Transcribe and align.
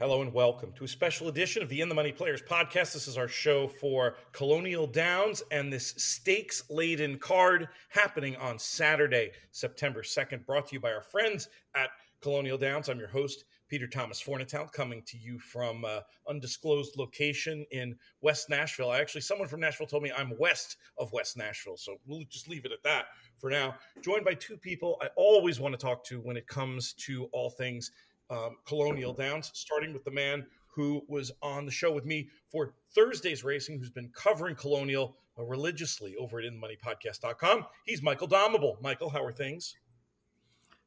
Hello 0.00 0.22
and 0.22 0.32
welcome 0.32 0.70
to 0.76 0.84
a 0.84 0.88
special 0.88 1.26
edition 1.26 1.60
of 1.60 1.68
the 1.68 1.80
In 1.80 1.88
the 1.88 1.94
Money 1.94 2.12
Players 2.12 2.40
podcast. 2.40 2.92
This 2.92 3.08
is 3.08 3.18
our 3.18 3.26
show 3.26 3.66
for 3.66 4.14
Colonial 4.30 4.86
Downs 4.86 5.42
and 5.50 5.72
this 5.72 5.92
stakes 5.96 6.62
laden 6.70 7.18
card 7.18 7.68
happening 7.88 8.36
on 8.36 8.60
Saturday, 8.60 9.32
September 9.50 10.02
2nd, 10.02 10.46
brought 10.46 10.68
to 10.68 10.74
you 10.74 10.78
by 10.78 10.92
our 10.92 11.02
friends 11.02 11.48
at 11.74 11.90
Colonial 12.20 12.56
Downs. 12.56 12.88
I'm 12.88 13.00
your 13.00 13.08
host, 13.08 13.44
Peter 13.66 13.88
Thomas 13.88 14.22
Fornatale, 14.22 14.70
coming 14.70 15.02
to 15.06 15.18
you 15.18 15.40
from 15.40 15.84
uh, 15.84 16.00
undisclosed 16.28 16.96
location 16.96 17.66
in 17.72 17.96
West 18.20 18.48
Nashville. 18.48 18.90
I 18.90 19.00
actually, 19.00 19.22
someone 19.22 19.48
from 19.48 19.58
Nashville 19.58 19.88
told 19.88 20.04
me 20.04 20.12
I'm 20.16 20.32
west 20.38 20.76
of 20.96 21.12
West 21.12 21.36
Nashville, 21.36 21.76
so 21.76 21.96
we'll 22.06 22.22
just 22.30 22.48
leave 22.48 22.64
it 22.64 22.70
at 22.70 22.84
that 22.84 23.06
for 23.36 23.50
now. 23.50 23.74
Joined 24.00 24.24
by 24.24 24.34
two 24.34 24.56
people 24.56 24.96
I 25.02 25.08
always 25.16 25.58
want 25.58 25.72
to 25.72 25.78
talk 25.78 26.04
to 26.04 26.20
when 26.20 26.36
it 26.36 26.46
comes 26.46 26.92
to 26.94 27.24
all 27.32 27.50
things 27.50 27.90
um, 28.30 28.56
Colonial 28.66 29.12
Downs, 29.12 29.50
starting 29.54 29.92
with 29.92 30.04
the 30.04 30.10
man 30.10 30.46
who 30.68 31.02
was 31.08 31.32
on 31.42 31.64
the 31.64 31.72
show 31.72 31.92
with 31.92 32.04
me 32.04 32.28
for 32.50 32.74
Thursday's 32.94 33.42
racing, 33.42 33.78
who's 33.78 33.90
been 33.90 34.10
covering 34.14 34.54
Colonial 34.54 35.16
uh, 35.38 35.42
religiously 35.42 36.14
over 36.16 36.38
at 36.38 36.44
InTheMoneyPodcast.com. 36.44 37.66
He's 37.84 38.02
Michael 38.02 38.28
Domabyl. 38.28 38.80
Michael, 38.80 39.10
how 39.10 39.24
are 39.24 39.32
things? 39.32 39.74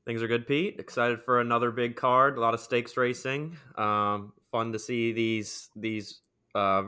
Things 0.05 0.23
are 0.23 0.27
good, 0.27 0.47
Pete. 0.47 0.79
Excited 0.79 1.21
for 1.21 1.41
another 1.41 1.71
big 1.71 1.95
card. 1.95 2.37
A 2.37 2.41
lot 2.41 2.53
of 2.53 2.59
stakes 2.59 2.97
racing. 2.97 3.57
Um, 3.77 4.33
fun 4.49 4.71
to 4.71 4.79
see 4.79 5.11
these 5.11 5.69
these 5.75 6.21
uh, 6.55 6.83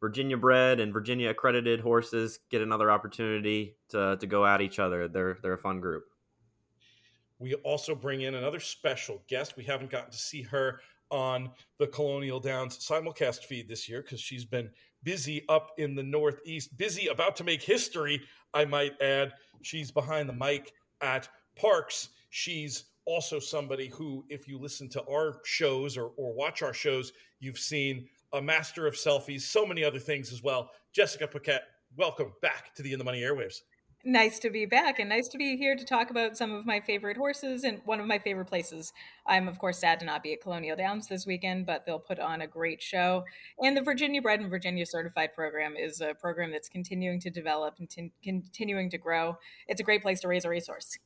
Virginia 0.00 0.36
bred 0.36 0.78
and 0.78 0.92
Virginia 0.92 1.30
accredited 1.30 1.80
horses 1.80 2.38
get 2.50 2.60
another 2.60 2.90
opportunity 2.90 3.76
to 3.90 4.18
to 4.20 4.26
go 4.26 4.44
at 4.44 4.60
each 4.60 4.78
other. 4.78 5.08
They're 5.08 5.38
they're 5.42 5.54
a 5.54 5.58
fun 5.58 5.80
group. 5.80 6.09
We 7.40 7.54
also 7.54 7.94
bring 7.94 8.20
in 8.20 8.34
another 8.34 8.60
special 8.60 9.22
guest. 9.26 9.56
We 9.56 9.64
haven't 9.64 9.90
gotten 9.90 10.10
to 10.10 10.16
see 10.16 10.42
her 10.42 10.80
on 11.10 11.50
the 11.78 11.86
Colonial 11.86 12.38
Downs 12.38 12.78
simulcast 12.78 13.44
feed 13.44 13.66
this 13.66 13.88
year 13.88 14.02
because 14.02 14.20
she's 14.20 14.44
been 14.44 14.70
busy 15.02 15.44
up 15.48 15.70
in 15.78 15.94
the 15.94 16.02
Northeast, 16.02 16.76
busy 16.76 17.08
about 17.08 17.34
to 17.36 17.44
make 17.44 17.62
history, 17.62 18.20
I 18.52 18.66
might 18.66 19.00
add. 19.00 19.32
She's 19.62 19.90
behind 19.90 20.28
the 20.28 20.34
mic 20.34 20.72
at 21.00 21.28
Parx. 21.58 22.08
She's 22.28 22.84
also 23.06 23.38
somebody 23.38 23.88
who, 23.88 24.24
if 24.28 24.46
you 24.46 24.58
listen 24.58 24.88
to 24.90 25.04
our 25.10 25.40
shows 25.44 25.96
or, 25.96 26.10
or 26.16 26.34
watch 26.34 26.62
our 26.62 26.74
shows, 26.74 27.12
you've 27.40 27.58
seen 27.58 28.06
a 28.34 28.42
master 28.42 28.86
of 28.86 28.94
selfies, 28.94 29.40
so 29.40 29.66
many 29.66 29.82
other 29.82 29.98
things 29.98 30.30
as 30.30 30.42
well. 30.42 30.70
Jessica 30.92 31.26
Paquette, 31.26 31.62
welcome 31.96 32.32
back 32.42 32.74
to 32.74 32.82
the 32.82 32.92
In 32.92 32.98
the 32.98 33.04
Money 33.04 33.22
Airwaves. 33.22 33.62
Nice 34.02 34.38
to 34.38 34.48
be 34.48 34.64
back 34.64 34.98
and 34.98 35.10
nice 35.10 35.28
to 35.28 35.36
be 35.36 35.58
here 35.58 35.76
to 35.76 35.84
talk 35.84 36.08
about 36.08 36.34
some 36.34 36.52
of 36.52 36.64
my 36.64 36.80
favorite 36.80 37.18
horses 37.18 37.64
and 37.64 37.82
one 37.84 38.00
of 38.00 38.06
my 38.06 38.18
favorite 38.18 38.46
places. 38.46 38.94
I'm, 39.26 39.46
of 39.46 39.58
course, 39.58 39.78
sad 39.78 40.00
to 40.00 40.06
not 40.06 40.22
be 40.22 40.32
at 40.32 40.40
Colonial 40.40 40.74
Downs 40.74 41.06
this 41.06 41.26
weekend, 41.26 41.66
but 41.66 41.84
they'll 41.84 41.98
put 41.98 42.18
on 42.18 42.40
a 42.40 42.46
great 42.46 42.80
show. 42.80 43.24
And 43.62 43.76
the 43.76 43.82
Virginia 43.82 44.22
Bred 44.22 44.40
and 44.40 44.48
Virginia 44.48 44.86
Certified 44.86 45.34
program 45.34 45.74
is 45.76 46.00
a 46.00 46.14
program 46.14 46.50
that's 46.50 46.70
continuing 46.70 47.20
to 47.20 47.28
develop 47.28 47.74
and 47.78 47.90
t- 47.90 48.10
continuing 48.24 48.88
to 48.88 48.96
grow. 48.96 49.36
It's 49.68 49.82
a 49.82 49.84
great 49.84 50.00
place 50.00 50.20
to 50.20 50.28
raise 50.28 50.46
a 50.46 50.48
racehorse. 50.48 50.98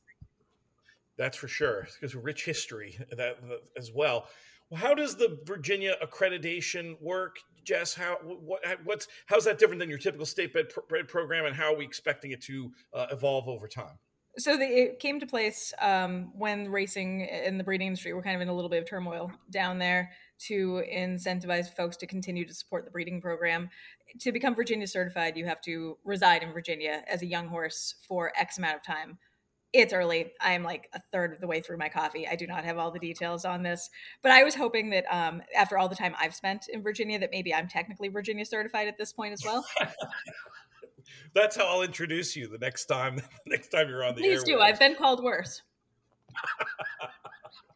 That's 1.17 1.35
for 1.35 1.49
sure, 1.49 1.89
because 1.99 2.15
rich 2.15 2.45
history 2.45 2.97
that 3.11 3.39
as 3.77 3.91
well. 3.93 4.29
Well, 4.69 4.81
how 4.81 4.95
does 4.95 5.15
the 5.15 5.39
Virginia 5.45 5.95
accreditation 6.03 6.99
work, 7.01 7.37
Jess? 7.63 7.93
How 7.93 8.17
what 8.23 8.61
what's 8.83 9.07
how's 9.27 9.45
that 9.45 9.59
different 9.59 9.79
than 9.79 9.89
your 9.89 9.99
typical 9.99 10.25
state 10.25 10.53
bred 10.53 11.07
program, 11.07 11.45
and 11.45 11.55
how 11.55 11.73
are 11.73 11.77
we 11.77 11.85
expecting 11.85 12.31
it 12.31 12.41
to 12.43 12.71
uh, 12.93 13.07
evolve 13.11 13.47
over 13.47 13.67
time? 13.67 13.99
So 14.37 14.57
the, 14.57 14.65
it 14.65 14.99
came 14.99 15.19
to 15.21 15.25
place 15.25 15.73
um, 15.79 16.33
when 16.35 16.69
racing 16.69 17.21
in 17.21 17.57
the 17.57 17.63
breeding 17.63 17.87
industry 17.87 18.11
were 18.13 18.21
kind 18.21 18.35
of 18.35 18.41
in 18.41 18.49
a 18.49 18.53
little 18.53 18.69
bit 18.69 18.81
of 18.81 18.89
turmoil 18.89 19.31
down 19.49 19.79
there 19.79 20.11
to 20.47 20.83
incentivize 20.93 21.73
folks 21.73 21.95
to 21.97 22.07
continue 22.07 22.45
to 22.45 22.53
support 22.53 22.83
the 22.83 22.91
breeding 22.91 23.21
program. 23.21 23.69
To 24.19 24.33
become 24.33 24.53
Virginia 24.53 24.87
certified, 24.87 25.37
you 25.37 25.45
have 25.45 25.61
to 25.61 25.97
reside 26.03 26.43
in 26.43 26.51
Virginia 26.51 27.03
as 27.07 27.21
a 27.21 27.25
young 27.25 27.47
horse 27.47 27.95
for 28.05 28.33
X 28.35 28.57
amount 28.57 28.75
of 28.75 28.83
time 28.83 29.17
it's 29.75 29.93
early. 29.93 30.31
I'm 30.39 30.63
like 30.63 30.89
a 30.93 31.01
third 31.11 31.33
of 31.33 31.41
the 31.41 31.47
way 31.47 31.59
through 31.59 31.77
my 31.77 31.89
coffee. 31.89 32.27
I 32.27 32.35
do 32.35 32.47
not 32.47 32.63
have 32.63 32.77
all 32.77 32.91
the 32.91 32.99
details 32.99 33.43
on 33.45 33.61
this, 33.61 33.89
but 34.21 34.31
I 34.31 34.43
was 34.43 34.55
hoping 34.55 34.89
that 34.91 35.05
um, 35.11 35.41
after 35.55 35.77
all 35.77 35.89
the 35.89 35.95
time 35.95 36.15
I've 36.19 36.33
spent 36.33 36.67
in 36.71 36.81
Virginia, 36.81 37.19
that 37.19 37.29
maybe 37.31 37.53
I'm 37.53 37.67
technically 37.67 38.07
Virginia 38.07 38.45
certified 38.45 38.87
at 38.87 38.97
this 38.97 39.11
point 39.11 39.33
as 39.33 39.43
well. 39.43 39.65
That's 41.33 41.57
how 41.57 41.67
I'll 41.67 41.81
introduce 41.81 42.35
you 42.35 42.47
the 42.47 42.57
next 42.57 42.85
time. 42.85 43.15
The 43.45 43.51
next 43.51 43.67
time 43.67 43.89
you're 43.89 44.03
on 44.03 44.15
the. 44.15 44.21
Please 44.21 44.43
do. 44.43 44.59
I've 44.59 44.79
been 44.79 44.95
called 44.95 45.23
worse. 45.23 45.61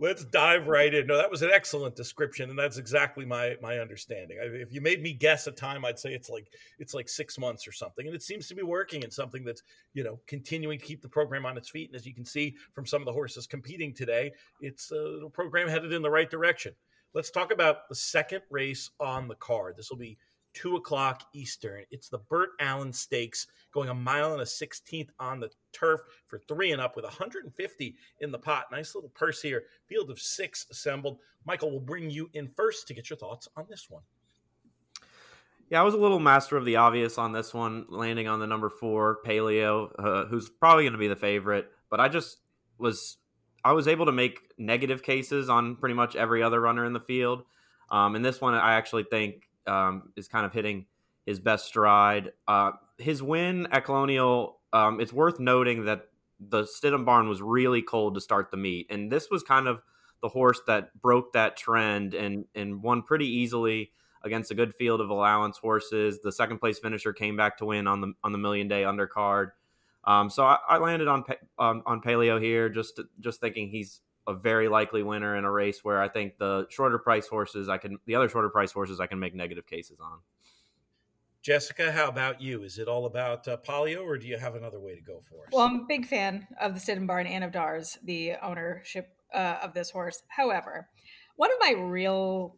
let's 0.00 0.24
dive 0.24 0.66
right 0.66 0.92
in. 0.92 1.06
No, 1.06 1.16
that 1.16 1.30
was 1.30 1.42
an 1.42 1.50
excellent 1.52 1.96
description, 1.96 2.50
and 2.50 2.58
that's 2.58 2.78
exactly 2.78 3.24
my 3.24 3.56
my 3.62 3.78
understanding. 3.78 4.38
If 4.40 4.72
you 4.72 4.80
made 4.80 5.02
me 5.02 5.12
guess 5.12 5.46
a 5.46 5.52
time, 5.52 5.84
I'd 5.84 5.98
say 5.98 6.12
it's 6.12 6.28
like 6.28 6.52
it's 6.78 6.94
like 6.94 7.08
six 7.08 7.38
months 7.38 7.66
or 7.66 7.72
something, 7.72 8.06
and 8.06 8.14
it 8.14 8.22
seems 8.22 8.48
to 8.48 8.54
be 8.54 8.62
working 8.62 9.04
and 9.04 9.12
something 9.12 9.44
that's 9.44 9.62
you 9.94 10.04
know 10.04 10.18
continuing 10.26 10.78
to 10.78 10.84
keep 10.84 11.02
the 11.02 11.08
program 11.08 11.46
on 11.46 11.56
its 11.56 11.70
feet. 11.70 11.90
And 11.90 11.96
as 11.96 12.06
you 12.06 12.14
can 12.14 12.24
see 12.24 12.56
from 12.72 12.86
some 12.86 13.02
of 13.02 13.06
the 13.06 13.12
horses 13.12 13.46
competing 13.46 13.94
today, 13.94 14.32
it's 14.60 14.90
a 14.92 15.28
program 15.32 15.68
headed 15.68 15.92
in 15.92 16.02
the 16.02 16.10
right 16.10 16.30
direction. 16.30 16.74
Let's 17.14 17.30
talk 17.30 17.52
about 17.52 17.88
the 17.88 17.94
second 17.94 18.42
race 18.50 18.90
on 18.98 19.28
the 19.28 19.34
card. 19.34 19.76
This 19.76 19.90
will 19.90 19.98
be 19.98 20.16
two 20.54 20.76
o'clock 20.76 21.22
Eastern. 21.32 21.84
It's 21.90 22.08
the 22.08 22.18
Burt 22.18 22.50
Allen 22.60 22.92
Stakes 22.92 23.46
going 23.72 23.88
a 23.88 23.94
mile 23.94 24.32
and 24.32 24.42
a 24.42 24.44
16th 24.44 25.10
on 25.18 25.40
the 25.40 25.50
turf 25.72 26.00
for 26.26 26.38
three 26.38 26.72
and 26.72 26.80
up 26.80 26.96
with 26.96 27.04
150 27.04 27.96
in 28.20 28.30
the 28.30 28.38
pot. 28.38 28.66
Nice 28.70 28.94
little 28.94 29.10
purse 29.10 29.40
here. 29.42 29.64
Field 29.86 30.10
of 30.10 30.20
six 30.20 30.66
assembled. 30.70 31.18
Michael 31.44 31.70
will 31.70 31.80
bring 31.80 32.10
you 32.10 32.30
in 32.34 32.48
first 32.48 32.86
to 32.88 32.94
get 32.94 33.10
your 33.10 33.16
thoughts 33.16 33.48
on 33.56 33.66
this 33.68 33.88
one. 33.88 34.02
Yeah, 35.70 35.80
I 35.80 35.84
was 35.84 35.94
a 35.94 35.98
little 35.98 36.20
master 36.20 36.58
of 36.58 36.66
the 36.66 36.76
obvious 36.76 37.16
on 37.16 37.32
this 37.32 37.54
one, 37.54 37.86
landing 37.88 38.28
on 38.28 38.40
the 38.40 38.46
number 38.46 38.68
four, 38.68 39.20
Paleo, 39.24 39.90
uh, 39.98 40.26
who's 40.26 40.50
probably 40.50 40.84
going 40.84 40.92
to 40.92 40.98
be 40.98 41.08
the 41.08 41.16
favorite. 41.16 41.70
But 41.88 41.98
I 41.98 42.08
just 42.08 42.40
was, 42.76 43.16
I 43.64 43.72
was 43.72 43.88
able 43.88 44.04
to 44.04 44.12
make 44.12 44.38
negative 44.58 45.02
cases 45.02 45.48
on 45.48 45.76
pretty 45.76 45.94
much 45.94 46.14
every 46.14 46.42
other 46.42 46.60
runner 46.60 46.84
in 46.84 46.92
the 46.92 47.00
field. 47.00 47.44
Um, 47.90 48.16
and 48.16 48.24
this 48.24 48.38
one, 48.38 48.52
I 48.52 48.74
actually 48.74 49.04
think 49.04 49.48
um, 49.66 50.12
is 50.16 50.28
kind 50.28 50.46
of 50.46 50.52
hitting 50.52 50.86
his 51.26 51.40
best 51.40 51.66
stride. 51.66 52.32
Uh, 52.48 52.72
his 52.98 53.22
win 53.22 53.68
at 53.70 53.84
Colonial, 53.84 54.58
um, 54.72 55.00
it's 55.00 55.12
worth 55.12 55.38
noting 55.40 55.84
that 55.84 56.06
the 56.40 56.62
Stidham 56.64 57.04
barn 57.04 57.28
was 57.28 57.40
really 57.40 57.82
cold 57.82 58.14
to 58.14 58.20
start 58.20 58.50
the 58.50 58.56
meet, 58.56 58.86
and 58.90 59.10
this 59.10 59.30
was 59.30 59.42
kind 59.42 59.68
of 59.68 59.80
the 60.22 60.28
horse 60.28 60.60
that 60.66 60.94
broke 61.00 61.32
that 61.32 61.56
trend 61.56 62.14
and 62.14 62.44
and 62.54 62.82
won 62.82 63.02
pretty 63.02 63.26
easily 63.26 63.90
against 64.24 64.50
a 64.50 64.54
good 64.54 64.74
field 64.74 65.00
of 65.00 65.10
allowance 65.10 65.58
horses. 65.58 66.20
The 66.22 66.32
second 66.32 66.58
place 66.58 66.78
finisher 66.78 67.12
came 67.12 67.36
back 67.36 67.58
to 67.58 67.66
win 67.66 67.86
on 67.86 68.00
the 68.00 68.12
on 68.22 68.32
the 68.32 68.38
million 68.38 68.68
day 68.68 68.82
undercard. 68.82 69.50
Um, 70.04 70.30
so 70.30 70.44
I, 70.44 70.58
I, 70.68 70.78
landed 70.78 71.06
on 71.06 71.24
um, 71.58 71.82
on 71.86 72.00
Paleo 72.00 72.40
here, 72.40 72.68
just 72.68 73.00
just 73.20 73.40
thinking 73.40 73.68
he's 73.68 74.00
a 74.26 74.34
very 74.34 74.68
likely 74.68 75.02
winner 75.02 75.36
in 75.36 75.44
a 75.44 75.50
race 75.50 75.82
where 75.82 76.00
I 76.00 76.08
think 76.08 76.38
the 76.38 76.66
shorter 76.70 76.98
price 76.98 77.26
horses 77.26 77.68
I 77.68 77.78
can 77.78 77.98
the 78.06 78.14
other 78.14 78.28
shorter 78.28 78.50
price 78.50 78.72
horses 78.72 79.00
I 79.00 79.06
can 79.06 79.18
make 79.18 79.34
negative 79.34 79.66
cases 79.66 79.98
on. 80.00 80.18
Jessica, 81.42 81.90
how 81.90 82.06
about 82.06 82.40
you? 82.40 82.62
Is 82.62 82.78
it 82.78 82.86
all 82.86 83.06
about 83.06 83.48
uh, 83.48 83.56
Paleo, 83.56 84.04
or 84.04 84.16
do 84.16 84.28
you 84.28 84.38
have 84.38 84.54
another 84.54 84.78
way 84.78 84.94
to 84.94 85.00
go 85.00 85.20
for 85.28 85.44
us? 85.44 85.48
Well, 85.52 85.66
I'm 85.66 85.80
a 85.80 85.86
big 85.88 86.06
fan 86.06 86.46
of 86.60 86.74
the 86.74 86.80
Stidham 86.80 87.08
Barn 87.08 87.26
and 87.26 87.42
of 87.42 87.50
Dars, 87.50 87.98
the 88.04 88.34
ownership 88.40 89.08
uh, 89.34 89.56
of 89.60 89.74
this 89.74 89.90
horse. 89.90 90.22
However, 90.28 90.88
one 91.34 91.50
of 91.50 91.56
my 91.60 91.74
real 91.80 92.56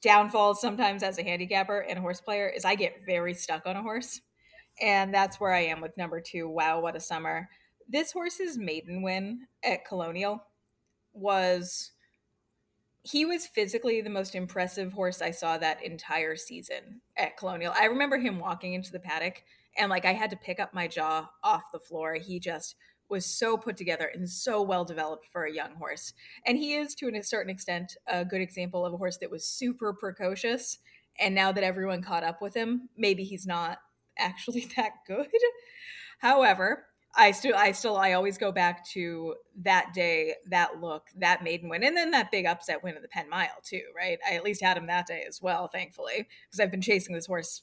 downfalls 0.00 0.60
sometimes 0.60 1.02
as 1.02 1.18
a 1.18 1.24
handicapper 1.24 1.80
and 1.80 1.98
horse 1.98 2.20
player 2.20 2.48
is 2.48 2.64
I 2.64 2.76
get 2.76 3.02
very 3.04 3.34
stuck 3.34 3.66
on 3.66 3.76
a 3.76 3.82
horse. 3.82 4.20
And 4.80 5.12
that's 5.12 5.40
where 5.40 5.52
I 5.52 5.64
am 5.64 5.80
with 5.80 5.96
number 5.96 6.20
two. 6.20 6.48
Wow, 6.48 6.80
what 6.80 6.96
a 6.96 7.00
summer. 7.00 7.48
This 7.88 8.12
horse's 8.12 8.56
maiden 8.56 9.02
win 9.02 9.46
at 9.62 9.84
Colonial 9.84 10.44
was 11.12 11.92
he 13.04 13.24
was 13.24 13.46
physically 13.46 14.00
the 14.00 14.10
most 14.10 14.34
impressive 14.34 14.92
horse 14.92 15.20
I 15.20 15.32
saw 15.32 15.58
that 15.58 15.84
entire 15.84 16.36
season 16.36 17.00
at 17.16 17.36
Colonial. 17.36 17.74
I 17.76 17.86
remember 17.86 18.18
him 18.18 18.38
walking 18.38 18.74
into 18.74 18.92
the 18.92 19.00
paddock 19.00 19.42
and 19.76 19.90
like 19.90 20.04
I 20.04 20.12
had 20.12 20.30
to 20.30 20.36
pick 20.36 20.60
up 20.60 20.72
my 20.72 20.86
jaw 20.86 21.28
off 21.42 21.72
the 21.72 21.80
floor. 21.80 22.14
He 22.14 22.38
just 22.38 22.76
was 23.08 23.26
so 23.26 23.56
put 23.56 23.76
together 23.76 24.10
and 24.14 24.28
so 24.28 24.62
well 24.62 24.84
developed 24.84 25.26
for 25.32 25.44
a 25.44 25.52
young 25.52 25.74
horse. 25.74 26.14
And 26.46 26.56
he 26.56 26.74
is 26.74 26.94
to 26.96 27.08
a 27.08 27.22
certain 27.22 27.50
extent 27.50 27.96
a 28.06 28.24
good 28.24 28.40
example 28.40 28.86
of 28.86 28.94
a 28.94 28.96
horse 28.96 29.18
that 29.18 29.30
was 29.30 29.44
super 29.44 29.92
precocious 29.92 30.78
and 31.18 31.34
now 31.34 31.52
that 31.52 31.64
everyone 31.64 32.02
caught 32.02 32.24
up 32.24 32.40
with 32.40 32.54
him, 32.54 32.88
maybe 32.96 33.24
he's 33.24 33.46
not 33.46 33.78
actually 34.18 34.68
that 34.76 34.92
good. 35.06 35.28
However, 36.18 36.86
I 37.14 37.32
still, 37.32 37.54
I 37.54 37.72
still, 37.72 37.96
I 37.96 38.12
always 38.12 38.38
go 38.38 38.52
back 38.52 38.86
to 38.90 39.34
that 39.62 39.92
day, 39.92 40.34
that 40.48 40.80
look, 40.80 41.08
that 41.18 41.44
maiden 41.44 41.68
win, 41.68 41.84
and 41.84 41.96
then 41.96 42.10
that 42.12 42.30
big 42.30 42.46
upset 42.46 42.82
win 42.82 42.96
of 42.96 43.02
the 43.02 43.08
Penn 43.08 43.28
Mile 43.28 43.60
too, 43.62 43.82
right? 43.94 44.18
I 44.26 44.34
at 44.34 44.44
least 44.44 44.62
had 44.62 44.78
him 44.78 44.86
that 44.86 45.06
day 45.06 45.24
as 45.28 45.42
well, 45.42 45.68
thankfully, 45.68 46.26
because 46.48 46.60
I've 46.60 46.70
been 46.70 46.80
chasing 46.80 47.14
this 47.14 47.26
horse 47.26 47.62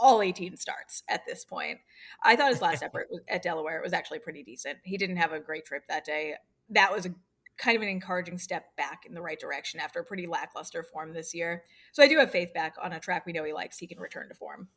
all 0.00 0.22
18 0.22 0.56
starts 0.56 1.02
at 1.08 1.26
this 1.26 1.44
point. 1.44 1.78
I 2.22 2.36
thought 2.36 2.50
his 2.50 2.62
last 2.62 2.82
effort 2.82 3.08
at 3.28 3.42
Delaware 3.42 3.80
was 3.82 3.92
actually 3.92 4.20
pretty 4.20 4.42
decent. 4.42 4.78
He 4.84 4.96
didn't 4.96 5.16
have 5.16 5.32
a 5.32 5.40
great 5.40 5.64
trip 5.64 5.84
that 5.88 6.04
day. 6.04 6.34
That 6.70 6.92
was 6.92 7.06
a 7.06 7.14
kind 7.56 7.76
of 7.76 7.82
an 7.82 7.88
encouraging 7.88 8.38
step 8.38 8.76
back 8.76 9.04
in 9.04 9.14
the 9.14 9.20
right 9.20 9.38
direction 9.38 9.80
after 9.80 10.00
a 10.00 10.04
pretty 10.04 10.26
lackluster 10.26 10.84
form 10.84 11.12
this 11.12 11.34
year. 11.34 11.64
So 11.92 12.02
I 12.02 12.08
do 12.08 12.18
have 12.18 12.30
faith 12.30 12.54
back 12.54 12.76
on 12.80 12.92
a 12.92 13.00
track 13.00 13.26
we 13.26 13.32
know 13.32 13.44
he 13.44 13.52
likes. 13.52 13.78
He 13.78 13.88
can 13.88 13.98
return 13.98 14.28
to 14.28 14.34
form. 14.34 14.68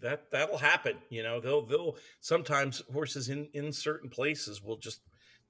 That 0.00 0.30
that'll 0.30 0.58
happen. 0.58 0.96
You 1.08 1.22
know, 1.22 1.40
they'll 1.40 1.64
they'll 1.64 1.96
sometimes 2.20 2.82
horses 2.92 3.28
in 3.28 3.48
in 3.54 3.72
certain 3.72 4.10
places 4.10 4.62
will 4.62 4.76
just 4.76 5.00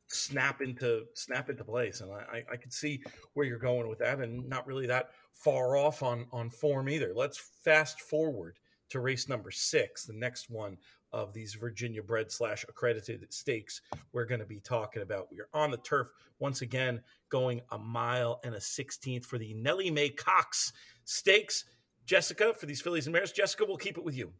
snap 0.09 0.61
into 0.61 1.05
snap 1.15 1.51
into 1.51 1.65
place, 1.65 2.01
and 2.01 2.13
I 2.13 2.45
I 2.51 2.57
can 2.57 2.71
see 2.71 3.03
where 3.35 3.47
you're 3.47 3.59
going 3.59 3.89
with 3.89 3.99
that, 4.01 4.21
and 4.21 4.49
not 4.49 4.67
really 4.67 4.87
that 4.87 5.11
far 5.33 5.77
off 5.77 6.03
on 6.03 6.27
on 6.33 6.51
form 6.51 6.89
either. 6.89 7.13
Let's 7.15 7.39
fast 7.65 8.01
forward 8.01 8.59
to 8.91 9.01
race 9.01 9.29
number 9.29 9.51
six, 9.51 10.05
the 10.05 10.13
next 10.13 10.51
one 10.51 10.77
of 11.13 11.33
these 11.33 11.55
Virginia 11.55 12.03
bred 12.03 12.31
slash 12.31 12.65
accredited 12.69 13.27
stakes 13.33 13.81
we're 14.13 14.25
going 14.25 14.41
to 14.41 14.47
be 14.47 14.61
talking 14.61 15.03
about. 15.03 15.29
We 15.31 15.41
are 15.41 15.49
on 15.53 15.71
the 15.71 15.77
turf 15.79 16.09
once 16.39 16.63
again, 16.63 17.01
going 17.29 17.61
a 17.71 17.79
mile 17.79 18.41
and 18.45 18.55
a 18.55 18.59
16th 18.59 19.25
for 19.25 19.39
the 19.39 19.55
Nellie 19.55 19.91
Mae 19.91 20.09
Cox 20.09 20.73
Stakes. 21.05 21.65
Jessica, 22.11 22.53
for 22.55 22.67
these 22.67 22.81
fillies 22.81 23.07
and 23.07 23.12
mares, 23.12 23.31
Jessica, 23.31 23.65
we'll 23.65 23.77
keep 23.77 23.97
it 23.97 24.03
with 24.03 24.17
you. 24.17 24.33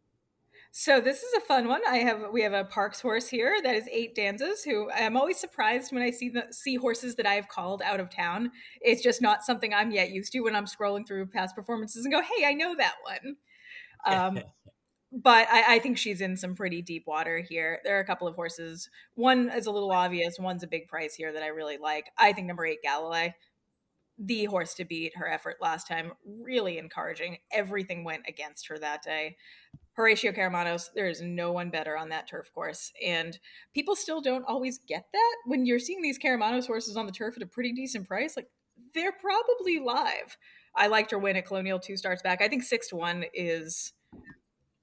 So 0.73 0.99
this 0.99 1.23
is 1.23 1.33
a 1.37 1.39
fun 1.39 1.69
one. 1.69 1.79
I 1.87 1.99
have 1.99 2.25
we 2.33 2.41
have 2.41 2.51
a 2.51 2.65
Parx 2.65 3.01
horse 3.01 3.29
here 3.29 3.59
that 3.63 3.75
is 3.75 3.87
eight 3.89 4.13
danzas. 4.13 4.65
Who 4.65 4.91
I'm 4.91 5.15
always 5.15 5.39
surprised 5.39 5.93
when 5.93 6.03
I 6.03 6.11
see 6.11 6.27
the 6.27 6.47
see 6.51 6.75
horses 6.75 7.15
that 7.15 7.25
I 7.25 7.35
have 7.35 7.47
called 7.47 7.81
out 7.81 8.01
of 8.01 8.09
town. 8.09 8.51
It's 8.81 9.01
just 9.01 9.21
not 9.21 9.45
something 9.45 9.73
I'm 9.73 9.91
yet 9.91 10.11
used 10.11 10.33
to 10.33 10.41
when 10.41 10.53
I'm 10.55 10.65
scrolling 10.65 11.07
through 11.07 11.27
past 11.27 11.55
performances 11.55 12.03
and 12.03 12.13
go, 12.13 12.21
"Hey, 12.21 12.45
I 12.45 12.53
know 12.53 12.75
that 12.75 12.95
one." 13.03 13.35
Um, 14.05 14.39
but 15.13 15.47
I, 15.49 15.75
I, 15.75 15.79
think 15.79 15.97
she's 15.97 16.19
in 16.19 16.35
some 16.35 16.55
pretty 16.55 16.81
deep 16.81 17.03
water 17.05 17.39
here. 17.39 17.79
There 17.85 17.97
are 17.97 18.01
a 18.01 18.05
couple 18.05 18.27
of 18.27 18.35
horses. 18.35 18.89
One 19.15 19.49
is 19.49 19.67
a 19.67 19.71
little 19.71 19.91
obvious. 19.91 20.39
One's 20.39 20.63
a 20.63 20.67
big 20.67 20.87
price 20.87 21.15
here 21.15 21.31
that 21.33 21.43
I 21.43 21.47
really 21.47 21.77
like. 21.77 22.11
I 22.17 22.33
think 22.33 22.47
number 22.47 22.65
eight, 22.65 22.79
Galilei, 22.85 23.33
the 24.23 24.45
horse 24.45 24.75
to 24.75 24.85
beat. 24.85 25.15
Her 25.15 25.27
effort 25.27 25.57
last 25.61 25.87
time 25.87 26.13
really 26.25 26.77
encouraging. 26.77 27.37
Everything 27.51 28.03
went 28.03 28.23
against 28.27 28.67
her 28.67 28.77
that 28.77 29.01
day. 29.01 29.35
Horacio 29.97 30.35
Karamanos, 30.35 30.89
there 30.95 31.09
is 31.09 31.21
no 31.21 31.51
one 31.51 31.69
better 31.69 31.97
on 31.97 32.09
that 32.09 32.27
turf 32.27 32.51
course. 32.53 32.91
And 33.05 33.37
people 33.73 33.95
still 33.95 34.21
don't 34.21 34.45
always 34.47 34.79
get 34.87 35.05
that. 35.11 35.35
When 35.45 35.65
you're 35.65 35.79
seeing 35.79 36.01
these 36.01 36.19
Karamanos 36.19 36.67
horses 36.67 36.95
on 36.95 37.07
the 37.07 37.11
turf 37.11 37.35
at 37.35 37.43
a 37.43 37.47
pretty 37.47 37.73
decent 37.73 38.07
price, 38.07 38.37
like 38.37 38.47
they're 38.93 39.11
probably 39.11 39.79
live. 39.79 40.37
I 40.75 40.87
liked 40.87 41.11
her 41.11 41.19
win 41.19 41.35
at 41.35 41.45
Colonial 41.45 41.79
two 41.79 41.97
starts 41.97 42.21
back. 42.21 42.41
I 42.41 42.47
think 42.47 42.63
six 42.63 42.89
to 42.89 42.95
one 42.95 43.25
is 43.33 43.91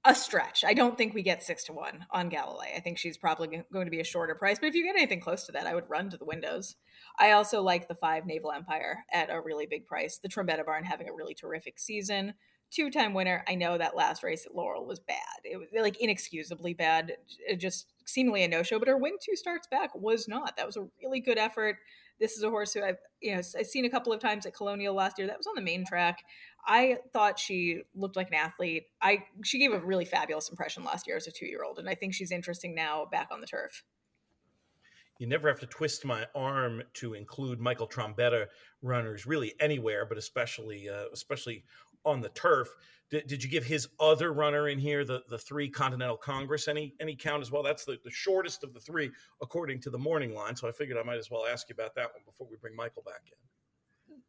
a 0.05 0.13
stretch. 0.13 0.63
I 0.65 0.73
don't 0.73 0.97
think 0.97 1.13
we 1.13 1.23
get 1.23 1.43
six 1.43 1.63
to 1.65 1.73
one 1.73 2.05
on 2.11 2.29
Galilei. 2.29 2.75
I 2.75 2.79
think 2.79 2.97
she's 2.97 3.17
probably 3.17 3.63
going 3.71 3.85
to 3.85 3.91
be 3.91 3.99
a 3.99 4.05
shorter 4.05 4.35
price. 4.35 4.59
But 4.59 4.67
if 4.67 4.75
you 4.75 4.83
get 4.83 4.95
anything 4.95 5.19
close 5.19 5.45
to 5.45 5.51
that, 5.53 5.67
I 5.67 5.75
would 5.75 5.89
run 5.89 6.09
to 6.09 6.17
the 6.17 6.25
windows. 6.25 6.75
I 7.19 7.31
also 7.31 7.61
like 7.61 7.87
the 7.87 7.95
five 7.95 8.25
Naval 8.25 8.51
Empire 8.51 9.03
at 9.11 9.29
a 9.29 9.41
really 9.41 9.65
big 9.65 9.85
price. 9.85 10.19
The 10.19 10.29
Trombetta 10.29 10.65
Barn 10.65 10.85
having 10.85 11.09
a 11.09 11.13
really 11.13 11.33
terrific 11.33 11.77
season. 11.77 12.33
Two 12.71 12.89
time 12.89 13.13
winner. 13.13 13.43
I 13.47 13.55
know 13.55 13.77
that 13.77 13.95
last 13.95 14.23
race 14.23 14.45
at 14.45 14.55
Laurel 14.55 14.85
was 14.85 14.99
bad. 14.99 15.17
It 15.43 15.57
was 15.57 15.67
like 15.73 15.99
inexcusably 15.99 16.73
bad. 16.73 17.13
It 17.47 17.57
just 17.57 17.87
seemingly 18.05 18.43
a 18.43 18.47
no 18.47 18.63
show. 18.63 18.79
But 18.79 18.87
her 18.87 18.97
win 18.97 19.13
two 19.21 19.35
starts 19.35 19.67
back 19.67 19.89
was 19.95 20.27
not. 20.27 20.55
That 20.55 20.65
was 20.65 20.77
a 20.77 20.87
really 21.03 21.19
good 21.19 21.37
effort. 21.37 21.77
This 22.19 22.37
is 22.37 22.43
a 22.43 22.49
horse 22.49 22.73
who 22.73 22.83
I've 22.83 22.97
you 23.21 23.33
know 23.33 23.41
I've 23.57 23.65
seen 23.65 23.85
a 23.85 23.89
couple 23.89 24.13
of 24.13 24.19
times 24.19 24.45
at 24.45 24.55
Colonial 24.55 24.93
last 24.93 25.17
year. 25.17 25.27
That 25.27 25.37
was 25.37 25.47
on 25.47 25.55
the 25.55 25.61
main 25.61 25.85
track. 25.85 26.19
I 26.65 26.97
thought 27.11 27.39
she 27.39 27.81
looked 27.95 28.15
like 28.15 28.27
an 28.27 28.35
athlete. 28.35 28.83
I 29.01 29.23
she 29.43 29.59
gave 29.59 29.73
a 29.73 29.79
really 29.79 30.05
fabulous 30.05 30.49
impression 30.49 30.83
last 30.83 31.07
year 31.07 31.17
as 31.17 31.27
a 31.27 31.31
two 31.31 31.47
year 31.47 31.63
old, 31.65 31.79
and 31.79 31.89
I 31.89 31.95
think 31.95 32.13
she's 32.13 32.31
interesting 32.31 32.75
now 32.75 33.05
back 33.11 33.29
on 33.31 33.41
the 33.41 33.47
turf. 33.47 33.83
You 35.19 35.27
never 35.27 35.47
have 35.49 35.59
to 35.59 35.67
twist 35.67 36.05
my 36.05 36.25
arm 36.33 36.81
to 36.95 37.13
include 37.13 37.59
Michael 37.59 37.87
Trombetta 37.87 38.47
runners 38.81 39.25
really 39.25 39.53
anywhere, 39.59 40.05
but 40.05 40.17
especially 40.17 40.89
uh, 40.89 41.05
especially 41.13 41.65
on 42.05 42.21
the 42.21 42.29
turf. 42.29 42.69
Did, 43.11 43.27
did 43.27 43.43
you 43.43 43.49
give 43.49 43.65
his 43.65 43.89
other 43.99 44.33
runner 44.33 44.69
in 44.69 44.79
here, 44.79 45.03
the, 45.03 45.23
the 45.29 45.37
three 45.37 45.69
Continental 45.69 46.15
Congress, 46.17 46.67
any 46.67 46.95
any 46.99 47.15
count 47.15 47.41
as 47.41 47.51
well? 47.51 47.63
That's 47.63 47.85
the, 47.85 47.97
the 48.03 48.11
shortest 48.11 48.63
of 48.63 48.73
the 48.73 48.79
three, 48.79 49.11
according 49.41 49.81
to 49.81 49.89
the 49.89 49.97
morning 49.97 50.33
line. 50.33 50.55
So 50.55 50.67
I 50.67 50.71
figured 50.71 50.97
I 50.97 51.03
might 51.03 51.17
as 51.17 51.29
well 51.29 51.45
ask 51.45 51.67
you 51.69 51.73
about 51.73 51.95
that 51.95 52.13
one 52.13 52.23
before 52.25 52.47
we 52.49 52.55
bring 52.57 52.75
Michael 52.75 53.03
back 53.05 53.23
in. 53.27 53.58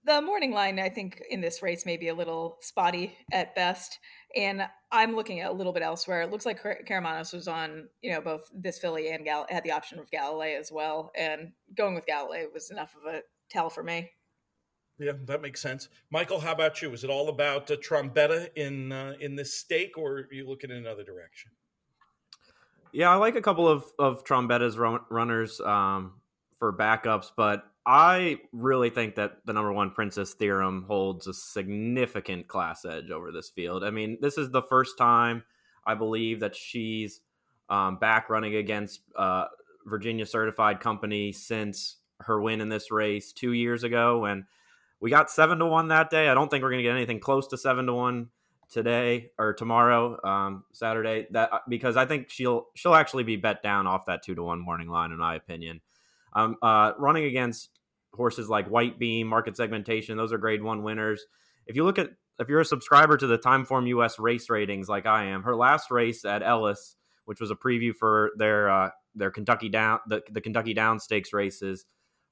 The 0.05 0.23
morning 0.23 0.53
line, 0.53 0.79
I 0.79 0.89
think, 0.89 1.23
in 1.31 1.41
this 1.41 1.63
race 1.63 1.85
may 1.85 1.99
be 1.99 2.09
a 2.09 2.15
little 2.15 2.57
spotty 2.61 3.17
at 3.33 3.55
best. 3.55 3.99
And 4.35 4.63
I'm 4.91 5.15
looking 5.15 5.41
at 5.41 5.51
a 5.51 5.55
little 5.55 5.73
bit 5.73 5.83
elsewhere. 5.83 6.23
It 6.23 6.31
looks 6.31 6.47
like 6.47 6.63
Karamanos 6.63 7.35
was 7.35 7.49
on, 7.49 7.89
you 8.01 8.13
know, 8.13 8.21
both 8.21 8.51
this 8.55 8.79
filly 8.79 9.11
and 9.11 9.25
Gal- 9.25 9.47
had 9.51 9.63
the 9.63 9.73
option 9.73 9.99
of 9.99 10.11
Galilei 10.11 10.59
as 10.59 10.73
well. 10.73 11.11
And 11.15 11.53
going 11.77 11.95
with 11.95 12.07
Galilei 12.07 12.47
was 12.53 12.71
enough 12.71 12.95
of 12.97 13.13
a 13.13 13.21
tell 13.51 13.69
for 13.69 13.83
me. 13.83 14.11
Yeah, 15.01 15.13
that 15.25 15.41
makes 15.41 15.63
sense. 15.63 15.89
Michael, 16.11 16.41
how 16.41 16.53
about 16.53 16.83
you? 16.83 16.93
Is 16.93 17.05
it 17.05 17.11
all 17.11 17.31
about 17.31 17.71
uh, 17.71 17.77
Trombetta 17.77 18.51
in 18.55 18.93
uh, 18.93 19.15
in 19.19 19.35
this 19.35 19.55
stake, 19.55 19.97
or 19.97 20.13
are 20.13 20.29
you 20.31 20.47
looking 20.47 20.71
in 20.71 20.77
another 20.77 21.05
direction? 21.05 21.51
Yeah, 22.93 23.11
I 23.11 23.15
like 23.15 23.35
a 23.35 23.41
couple 23.41 23.67
of 23.67 23.85
of 23.99 24.25
Trombetta's 24.25 24.77
run- 24.77 25.01
runners 25.09 25.59
um, 25.61 26.21
for 26.59 26.71
backups, 26.71 27.31
but 27.35 27.65
I 27.87 28.39
really 28.53 28.91
think 28.91 29.15
that 29.15 29.39
the 29.47 29.53
number 29.53 29.73
one 29.73 29.91
Princess 29.91 30.35
Theorem 30.35 30.85
holds 30.87 31.27
a 31.27 31.35
significant 31.35 32.47
class 32.47 32.85
edge 32.85 33.11
over 33.11 33.33
this 33.33 33.51
field. 33.51 33.83
I 33.83 33.91
mean, 33.91 34.19
this 34.21 34.37
is 34.37 34.51
the 34.51 34.63
first 34.63 34.99
time 34.99 35.45
I 35.87 35.95
believe 35.95 36.41
that 36.41 36.55
she's 36.55 37.21
um, 37.69 37.97
back 37.97 38.29
running 38.29 38.55
against 38.55 39.01
uh, 39.17 39.47
Virginia 39.87 40.27
certified 40.27 40.81
company 40.81 41.33
since 41.33 41.97
her 42.21 42.41
win 42.41 42.61
in 42.61 42.69
this 42.69 42.91
race 42.91 43.33
two 43.33 43.53
years 43.53 43.83
ago 43.83 44.27
And 44.27 44.45
we 45.01 45.11
got 45.11 45.31
seven 45.31 45.59
to 45.59 45.67
one 45.67 45.89
that 45.89 46.11
day. 46.11 46.29
I 46.29 46.35
don't 46.35 46.51
think 46.51 46.63
we're 46.63 46.71
going 46.71 46.81
to 46.81 46.89
get 46.89 46.95
anything 46.95 47.21
close 47.21 47.47
to 47.49 47.59
seven 47.59 47.87
to 47.87 47.95
one 47.95 48.29
today 48.71 49.31
or 49.39 49.55
tomorrow, 49.55 50.21
um, 50.23 50.65
Saturday. 50.73 51.27
That 51.31 51.53
uh, 51.53 51.59
because 51.69 51.97
I 51.97 52.05
think 52.05 52.31
she'll 52.31 52.67
she'll 52.75 52.95
actually 52.95 53.25
be 53.25 53.37
bet 53.37 53.63
down 53.63 53.87
off 53.87 54.05
that 54.07 54.23
two 54.23 54.35
to 54.35 54.43
one 54.43 54.61
morning 54.61 54.89
line, 54.89 55.11
in 55.11 55.19
my 55.19 55.35
opinion. 55.35 55.81
Um, 56.33 56.57
uh, 56.63 56.93
running 56.99 57.25
against 57.25 57.71
horses 58.15 58.49
like 58.49 58.69
White 58.69 58.99
Beam, 58.99 59.27
Market 59.27 59.57
Segmentation, 59.57 60.17
those 60.17 60.33
are 60.33 60.39
Grade 60.39 60.63
One 60.63 60.83
winners. 60.83 61.25
If 61.67 61.77
you 61.77 61.85
look 61.85 61.99
at 61.99 62.11
if 62.39 62.49
you're 62.49 62.61
a 62.61 62.65
subscriber 62.65 63.17
to 63.17 63.27
the 63.27 63.39
Timeform 63.39 63.87
US 63.89 64.19
race 64.19 64.49
ratings, 64.49 64.89
like 64.89 65.07
I 65.07 65.27
am, 65.27 65.43
her 65.43 65.55
last 65.55 65.91
race 65.91 66.25
at 66.25 66.43
Ellis, 66.43 66.97
which 67.27 67.41
was 67.41 67.51
a 67.51 67.55
preview 67.55 67.95
for 67.95 68.31
their 68.37 68.71
uh, 68.71 68.91
their 69.15 69.31
Kentucky 69.31 69.69
down 69.69 70.01
the, 70.07 70.23
the 70.31 70.41
Kentucky 70.41 70.75
Down 70.75 70.99
Stakes 70.99 71.33
races, 71.33 71.87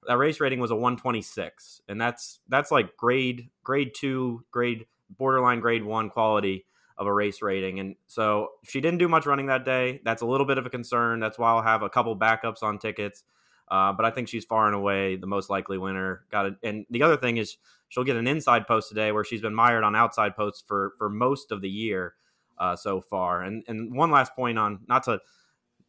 that 0.06 0.16
race 0.16 0.40
rating 0.40 0.60
was 0.60 0.70
a 0.70 0.76
126 0.76 1.82
and 1.88 2.00
that's 2.00 2.40
that's 2.48 2.70
like 2.70 2.96
grade 2.96 3.50
grade 3.62 3.92
2 3.94 4.44
grade 4.50 4.86
borderline 5.10 5.60
grade 5.60 5.84
1 5.84 6.10
quality 6.10 6.64
of 6.96 7.06
a 7.06 7.12
race 7.12 7.42
rating. 7.42 7.78
And 7.78 7.94
so 8.08 8.48
she 8.64 8.80
didn't 8.80 8.98
do 8.98 9.06
much 9.06 9.24
running 9.24 9.46
that 9.46 9.64
day. 9.64 10.00
That's 10.04 10.20
a 10.20 10.26
little 10.26 10.46
bit 10.46 10.58
of 10.58 10.66
a 10.66 10.70
concern. 10.70 11.20
That's 11.20 11.38
why 11.38 11.50
i'll 11.50 11.62
have 11.62 11.82
a 11.82 11.90
couple 11.90 12.16
backups 12.16 12.62
on 12.62 12.78
tickets 12.78 13.22
uh, 13.70 13.92
but 13.92 14.04
i 14.04 14.10
think 14.10 14.28
she's 14.28 14.44
far 14.44 14.66
and 14.66 14.74
away 14.74 15.16
the 15.16 15.26
most 15.26 15.50
likely 15.50 15.78
winner 15.78 16.24
got 16.30 16.46
it 16.46 16.54
and 16.62 16.86
the 16.90 17.02
other 17.02 17.16
thing 17.16 17.36
is 17.36 17.56
she'll 17.88 18.04
get 18.04 18.16
an 18.16 18.26
inside 18.26 18.66
post 18.66 18.88
today 18.88 19.12
where 19.12 19.24
she's 19.24 19.40
been 19.40 19.54
mired 19.54 19.84
on 19.84 19.96
outside 19.96 20.34
posts 20.36 20.62
for 20.66 20.92
for 20.98 21.08
most 21.08 21.52
of 21.52 21.60
the 21.60 21.70
year 21.70 22.14
uh, 22.58 22.74
so 22.74 23.00
far 23.00 23.42
and 23.42 23.62
and 23.68 23.94
one 23.94 24.10
last 24.10 24.34
point 24.34 24.58
on 24.58 24.80
not 24.88 25.02
to 25.02 25.20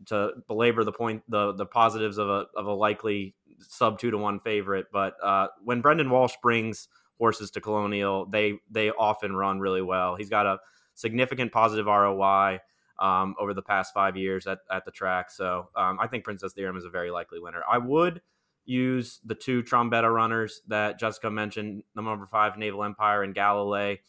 to 0.06 0.32
belabor 0.48 0.84
the 0.84 0.92
point 0.92 1.24
the 1.28 1.54
the 1.54 1.66
positives 1.66 2.18
of 2.18 2.30
a 2.30 2.46
of 2.56 2.66
a 2.68 2.74
likely 2.74 3.36
sub 3.62 4.00
two 4.00 4.12
to 4.12 4.18
one 4.18 4.40
favorite. 4.40 4.88
But 4.92 5.16
uh, 5.24 5.48
when 5.64 5.82
Brendan 5.82 6.10
Walsh 6.10 6.36
brings 6.42 6.88
horses 7.18 7.52
to 7.52 7.62
Colonial, 7.62 8.26
they 8.26 8.60
they 8.70 8.92
often 8.92 9.36
run 9.36 9.60
really 9.60 9.82
well. 9.82 10.16
He's 10.16 10.30
got 10.30 10.46
a 10.46 10.60
significant 10.96 11.52
positive 11.52 11.86
ROI 11.86 12.60
um, 13.00 13.36
over 13.40 13.54
the 13.54 13.62
past 13.62 13.94
five 13.94 14.16
years 14.16 14.46
at, 14.48 14.60
at 14.72 14.86
the 14.86 14.92
track. 14.92 15.32
So 15.32 15.70
um, 15.76 16.00
I 16.00 16.08
think 16.08 16.24
Princess 16.24 16.54
Theorem 16.54 16.78
is 16.78 16.86
a 16.86 16.90
very 16.90 17.12
likely 17.12 17.40
winner. 17.40 17.64
I 17.70 17.78
would 17.78 18.22
use 18.66 19.20
the 19.26 19.36
two 19.36 19.64
Trombetta 19.64 20.14
runners 20.14 20.62
that 20.68 21.00
Jessica 21.00 21.32
mentioned, 21.32 21.84
the 21.96 22.02
number 22.02 22.28
five 22.28 22.58
Naval 22.58 22.84
Empire 22.84 23.24
and 23.24 23.34
Galilei, 23.34 24.00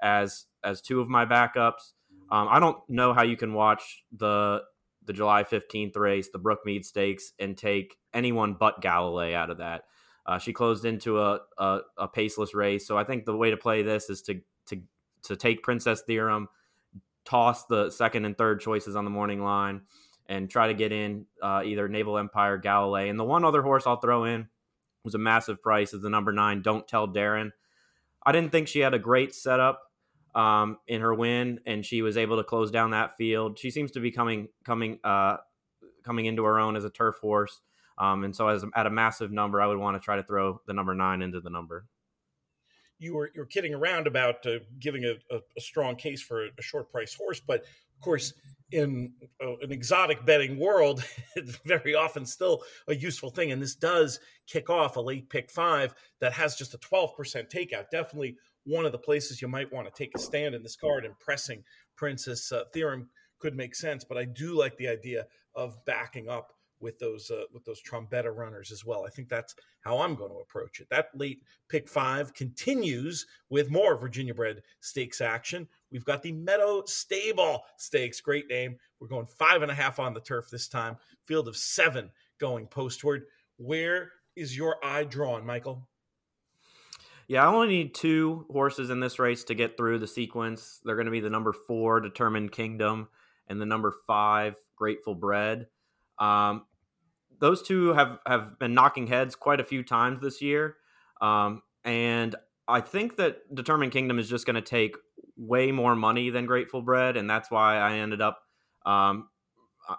as 0.00 0.46
as 0.62 0.80
two 0.80 1.00
of 1.00 1.08
my 1.08 1.24
backups. 1.24 1.92
Um, 2.30 2.48
I 2.50 2.60
don't 2.60 2.78
know 2.88 3.12
how 3.12 3.22
you 3.22 3.36
can 3.36 3.54
watch 3.54 4.04
the 4.16 4.62
the 5.04 5.12
July 5.12 5.42
15th 5.44 5.96
race, 5.96 6.28
the 6.32 6.38
Brookmead 6.38 6.84
Stakes, 6.84 7.32
and 7.38 7.56
take 7.56 7.96
anyone 8.14 8.54
but 8.54 8.80
Galilei 8.80 9.34
out 9.34 9.50
of 9.50 9.58
that. 9.58 9.82
Uh, 10.24 10.38
she 10.38 10.52
closed 10.52 10.84
into 10.84 11.20
a, 11.20 11.40
a, 11.58 11.80
a 11.98 12.08
paceless 12.08 12.54
race, 12.54 12.86
so 12.86 12.96
I 12.96 13.02
think 13.02 13.24
the 13.24 13.36
way 13.36 13.50
to 13.50 13.56
play 13.56 13.82
this 13.82 14.10
is 14.10 14.22
to 14.22 14.40
to 14.66 14.80
to 15.24 15.36
take 15.36 15.62
Princess 15.62 16.02
Theorem, 16.02 16.48
toss 17.24 17.66
the 17.66 17.90
second 17.90 18.24
and 18.24 18.36
third 18.36 18.60
choices 18.60 18.96
on 18.96 19.04
the 19.04 19.10
morning 19.10 19.42
line, 19.42 19.82
and 20.26 20.48
try 20.48 20.68
to 20.68 20.74
get 20.74 20.92
in 20.92 21.26
uh, 21.42 21.62
either 21.64 21.88
Naval 21.88 22.18
Empire, 22.18 22.58
Galilei, 22.58 23.10
and 23.10 23.18
the 23.18 23.24
one 23.24 23.44
other 23.44 23.62
horse 23.62 23.86
I'll 23.86 24.00
throw 24.00 24.24
in 24.24 24.48
was 25.04 25.14
a 25.14 25.18
massive 25.18 25.62
price 25.62 25.92
is 25.92 26.02
the 26.02 26.10
number 26.10 26.32
nine. 26.32 26.62
Don't 26.62 26.86
tell 26.86 27.08
Darren. 27.08 27.50
I 28.24 28.32
didn't 28.32 28.52
think 28.52 28.68
she 28.68 28.80
had 28.80 28.94
a 28.94 28.98
great 28.98 29.34
setup 29.34 29.82
um, 30.34 30.78
in 30.86 31.00
her 31.00 31.14
win, 31.14 31.60
and 31.66 31.84
she 31.84 32.02
was 32.02 32.16
able 32.16 32.36
to 32.36 32.44
close 32.44 32.70
down 32.70 32.90
that 32.90 33.16
field. 33.16 33.58
She 33.58 33.70
seems 33.70 33.90
to 33.92 34.00
be 34.00 34.10
coming 34.10 34.48
coming 34.64 34.98
uh, 35.04 35.38
coming 36.02 36.26
into 36.26 36.44
her 36.44 36.58
own 36.58 36.76
as 36.76 36.84
a 36.84 36.90
turf 36.90 37.16
horse. 37.20 37.60
Um, 37.98 38.24
and 38.24 38.34
so, 38.34 38.48
as 38.48 38.64
at 38.74 38.86
a 38.86 38.90
massive 38.90 39.30
number, 39.30 39.60
I 39.60 39.66
would 39.66 39.78
want 39.78 39.96
to 39.96 40.04
try 40.04 40.16
to 40.16 40.22
throw 40.22 40.60
the 40.66 40.72
number 40.72 40.94
nine 40.94 41.22
into 41.22 41.40
the 41.40 41.50
number. 41.50 41.84
You 43.02 43.14
were 43.14 43.30
you're 43.34 43.46
kidding 43.46 43.74
around 43.74 44.06
about 44.06 44.46
uh, 44.46 44.58
giving 44.78 45.04
a, 45.04 45.14
a, 45.34 45.40
a, 45.56 45.60
strong 45.60 45.96
case 45.96 46.22
for 46.22 46.46
a 46.46 46.62
short 46.62 46.90
price 46.90 47.14
horse, 47.14 47.40
but 47.40 47.60
of 47.62 48.00
course, 48.04 48.32
in 48.70 49.12
uh, 49.44 49.56
an 49.60 49.70
exotic 49.70 50.24
betting 50.24 50.58
world, 50.58 51.04
it's 51.36 51.56
very 51.64 51.94
often 51.94 52.24
still 52.24 52.62
a 52.88 52.94
useful 52.94 53.30
thing. 53.30 53.52
And 53.52 53.60
this 53.60 53.74
does 53.74 54.20
kick 54.46 54.70
off 54.70 54.96
a 54.96 55.00
late 55.00 55.28
pick 55.28 55.50
five 55.50 55.94
that 56.20 56.32
has 56.32 56.56
just 56.56 56.74
a 56.74 56.78
12% 56.78 57.10
takeout. 57.50 57.90
Definitely 57.90 58.36
one 58.64 58.86
of 58.86 58.92
the 58.92 58.98
places 58.98 59.42
you 59.42 59.48
might 59.48 59.72
want 59.72 59.86
to 59.86 59.92
take 59.92 60.12
a 60.14 60.18
stand 60.18 60.54
in 60.54 60.62
this 60.62 60.76
card 60.76 61.04
and 61.04 61.18
pressing 61.18 61.62
Princess 61.96 62.50
uh, 62.52 62.64
Theorem 62.72 63.08
could 63.38 63.56
make 63.56 63.74
sense. 63.74 64.04
But 64.04 64.18
I 64.18 64.24
do 64.24 64.56
like 64.56 64.76
the 64.76 64.88
idea 64.88 65.26
of 65.54 65.84
backing 65.84 66.28
up 66.28 66.52
with 66.82 66.98
those 66.98 67.30
uh, 67.30 67.44
with 67.52 67.64
those 67.64 67.80
Trombetta 67.82 68.34
runners 68.34 68.70
as 68.72 68.84
well. 68.84 69.04
I 69.06 69.10
think 69.10 69.28
that's 69.28 69.54
how 69.80 69.98
I'm 69.98 70.14
going 70.14 70.30
to 70.30 70.38
approach 70.38 70.80
it. 70.80 70.88
That 70.90 71.08
late 71.14 71.42
pick 71.68 71.88
five 71.88 72.34
continues 72.34 73.26
with 73.48 73.70
more 73.70 73.96
Virginia 73.96 74.34
bred 74.34 74.62
stakes 74.80 75.20
action. 75.20 75.68
We've 75.90 76.04
got 76.04 76.22
the 76.22 76.32
Meadow 76.32 76.82
Stable 76.86 77.62
Stakes, 77.76 78.20
great 78.20 78.48
name. 78.48 78.76
We're 79.00 79.08
going 79.08 79.26
five 79.26 79.62
and 79.62 79.70
a 79.70 79.74
half 79.74 79.98
on 79.98 80.14
the 80.14 80.20
turf 80.20 80.50
this 80.50 80.68
time. 80.68 80.96
Field 81.26 81.48
of 81.48 81.56
seven 81.56 82.10
going 82.38 82.66
postward. 82.66 83.24
Where 83.56 84.10
is 84.36 84.56
your 84.56 84.76
eye 84.84 85.04
drawn, 85.04 85.46
Michael? 85.46 85.88
Yeah, 87.28 87.44
I 87.44 87.54
only 87.54 87.68
need 87.68 87.94
two 87.94 88.46
horses 88.50 88.90
in 88.90 89.00
this 89.00 89.18
race 89.18 89.44
to 89.44 89.54
get 89.54 89.76
through 89.76 90.00
the 90.00 90.06
sequence. 90.06 90.80
They're 90.84 90.96
going 90.96 91.06
to 91.06 91.12
be 91.12 91.20
the 91.20 91.30
number 91.30 91.52
four, 91.52 92.00
Determined 92.00 92.52
Kingdom, 92.52 93.08
and 93.46 93.60
the 93.60 93.66
number 93.66 93.94
five, 94.06 94.56
Grateful 94.76 95.14
Bread. 95.14 95.68
Um, 96.18 96.66
those 97.42 97.60
two 97.60 97.92
have 97.92 98.20
have 98.24 98.56
been 98.60 98.72
knocking 98.72 99.08
heads 99.08 99.34
quite 99.34 99.58
a 99.58 99.64
few 99.64 99.82
times 99.82 100.20
this 100.20 100.40
year, 100.40 100.76
um, 101.20 101.60
and 101.84 102.36
I 102.68 102.80
think 102.80 103.16
that 103.16 103.38
Determined 103.52 103.90
Kingdom 103.90 104.20
is 104.20 104.28
just 104.28 104.46
going 104.46 104.54
to 104.54 104.62
take 104.62 104.94
way 105.36 105.72
more 105.72 105.96
money 105.96 106.30
than 106.30 106.46
Grateful 106.46 106.82
Bread, 106.82 107.16
and 107.16 107.28
that's 107.28 107.50
why 107.50 107.78
I 107.78 107.94
ended 107.94 108.20
up 108.20 108.38
um, 108.86 109.28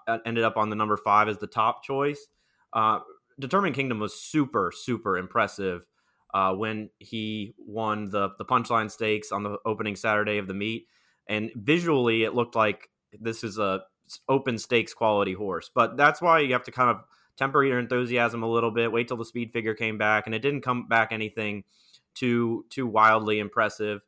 I 0.07 0.19
ended 0.25 0.45
up 0.45 0.55
on 0.55 0.69
the 0.69 0.77
number 0.77 0.95
five 0.95 1.27
as 1.27 1.37
the 1.37 1.47
top 1.47 1.83
choice. 1.83 2.27
Uh, 2.71 2.99
Determined 3.37 3.75
Kingdom 3.75 3.99
was 3.99 4.17
super 4.17 4.71
super 4.73 5.17
impressive 5.17 5.85
uh, 6.33 6.53
when 6.53 6.91
he 6.99 7.55
won 7.57 8.09
the 8.09 8.29
the 8.37 8.45
Punchline 8.45 8.89
Stakes 8.89 9.33
on 9.33 9.43
the 9.43 9.57
opening 9.65 9.97
Saturday 9.97 10.37
of 10.37 10.47
the 10.47 10.53
meet, 10.53 10.87
and 11.27 11.51
visually 11.55 12.23
it 12.23 12.33
looked 12.33 12.55
like 12.55 12.89
this 13.19 13.43
is 13.43 13.57
a 13.57 13.81
open 14.29 14.57
stakes 14.57 14.93
quality 14.93 15.33
horse. 15.33 15.69
But 15.73 15.97
that's 15.97 16.21
why 16.21 16.39
you 16.39 16.53
have 16.53 16.63
to 16.63 16.71
kind 16.71 16.89
of 16.89 17.03
temper 17.37 17.63
your 17.63 17.79
enthusiasm 17.79 18.43
a 18.43 18.51
little 18.51 18.71
bit. 18.71 18.91
Wait 18.91 19.07
till 19.07 19.17
the 19.17 19.25
speed 19.25 19.51
figure 19.51 19.73
came 19.73 19.97
back, 19.97 20.25
and 20.25 20.35
it 20.35 20.39
didn't 20.39 20.61
come 20.61 20.87
back 20.87 21.11
anything 21.11 21.63
too 22.13 22.65
too 22.69 22.87
wildly 22.87 23.39
impressive. 23.39 24.01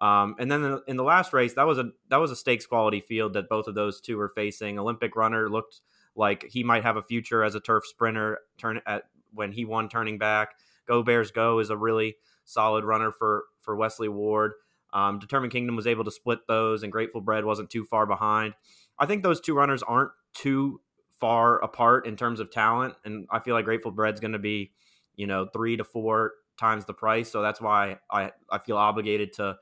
Um, 0.00 0.34
and 0.38 0.50
then 0.50 0.80
in 0.86 0.96
the 0.96 1.04
last 1.04 1.32
race, 1.32 1.54
that 1.54 1.66
was 1.66 1.78
a 1.78 1.90
that 2.08 2.16
was 2.16 2.30
a 2.30 2.36
stakes 2.36 2.66
quality 2.66 3.00
field 3.00 3.34
that 3.34 3.48
both 3.48 3.66
of 3.66 3.74
those 3.74 4.00
two 4.00 4.16
were 4.16 4.30
facing. 4.30 4.78
Olympic 4.78 5.14
runner 5.14 5.48
looked 5.48 5.80
like 6.16 6.46
he 6.48 6.64
might 6.64 6.82
have 6.82 6.96
a 6.96 7.02
future 7.02 7.44
as 7.44 7.54
a 7.54 7.60
turf 7.60 7.84
sprinter. 7.86 8.38
Turn 8.58 8.80
at 8.86 9.04
when 9.32 9.52
he 9.52 9.64
won 9.64 9.88
turning 9.88 10.18
back. 10.18 10.54
Go 10.86 11.02
Bears 11.02 11.30
Go 11.30 11.58
is 11.58 11.70
a 11.70 11.76
really 11.76 12.16
solid 12.44 12.84
runner 12.84 13.12
for 13.12 13.44
for 13.60 13.76
Wesley 13.76 14.08
Ward. 14.08 14.52
Um, 14.92 15.18
Determined 15.18 15.52
Kingdom 15.52 15.76
was 15.76 15.86
able 15.86 16.04
to 16.04 16.10
split 16.10 16.40
those, 16.48 16.82
and 16.82 16.90
Grateful 16.90 17.20
Bread 17.20 17.44
wasn't 17.44 17.70
too 17.70 17.84
far 17.84 18.06
behind. 18.06 18.54
I 18.98 19.06
think 19.06 19.22
those 19.22 19.40
two 19.40 19.54
runners 19.54 19.82
aren't 19.82 20.10
too 20.34 20.80
far 21.20 21.62
apart 21.62 22.06
in 22.06 22.16
terms 22.16 22.40
of 22.40 22.50
talent, 22.50 22.94
and 23.04 23.26
I 23.30 23.40
feel 23.40 23.54
like 23.54 23.64
Grateful 23.64 23.90
Bread's 23.90 24.20
going 24.20 24.32
to 24.32 24.38
be, 24.38 24.72
you 25.16 25.26
know, 25.26 25.46
three 25.52 25.76
to 25.76 25.84
four 25.84 26.32
times 26.58 26.84
the 26.84 26.94
price. 26.94 27.30
So 27.30 27.42
that's 27.42 27.60
why 27.60 27.98
I 28.10 28.32
I 28.50 28.58
feel 28.58 28.76
obligated 28.76 29.34
to 29.34 29.56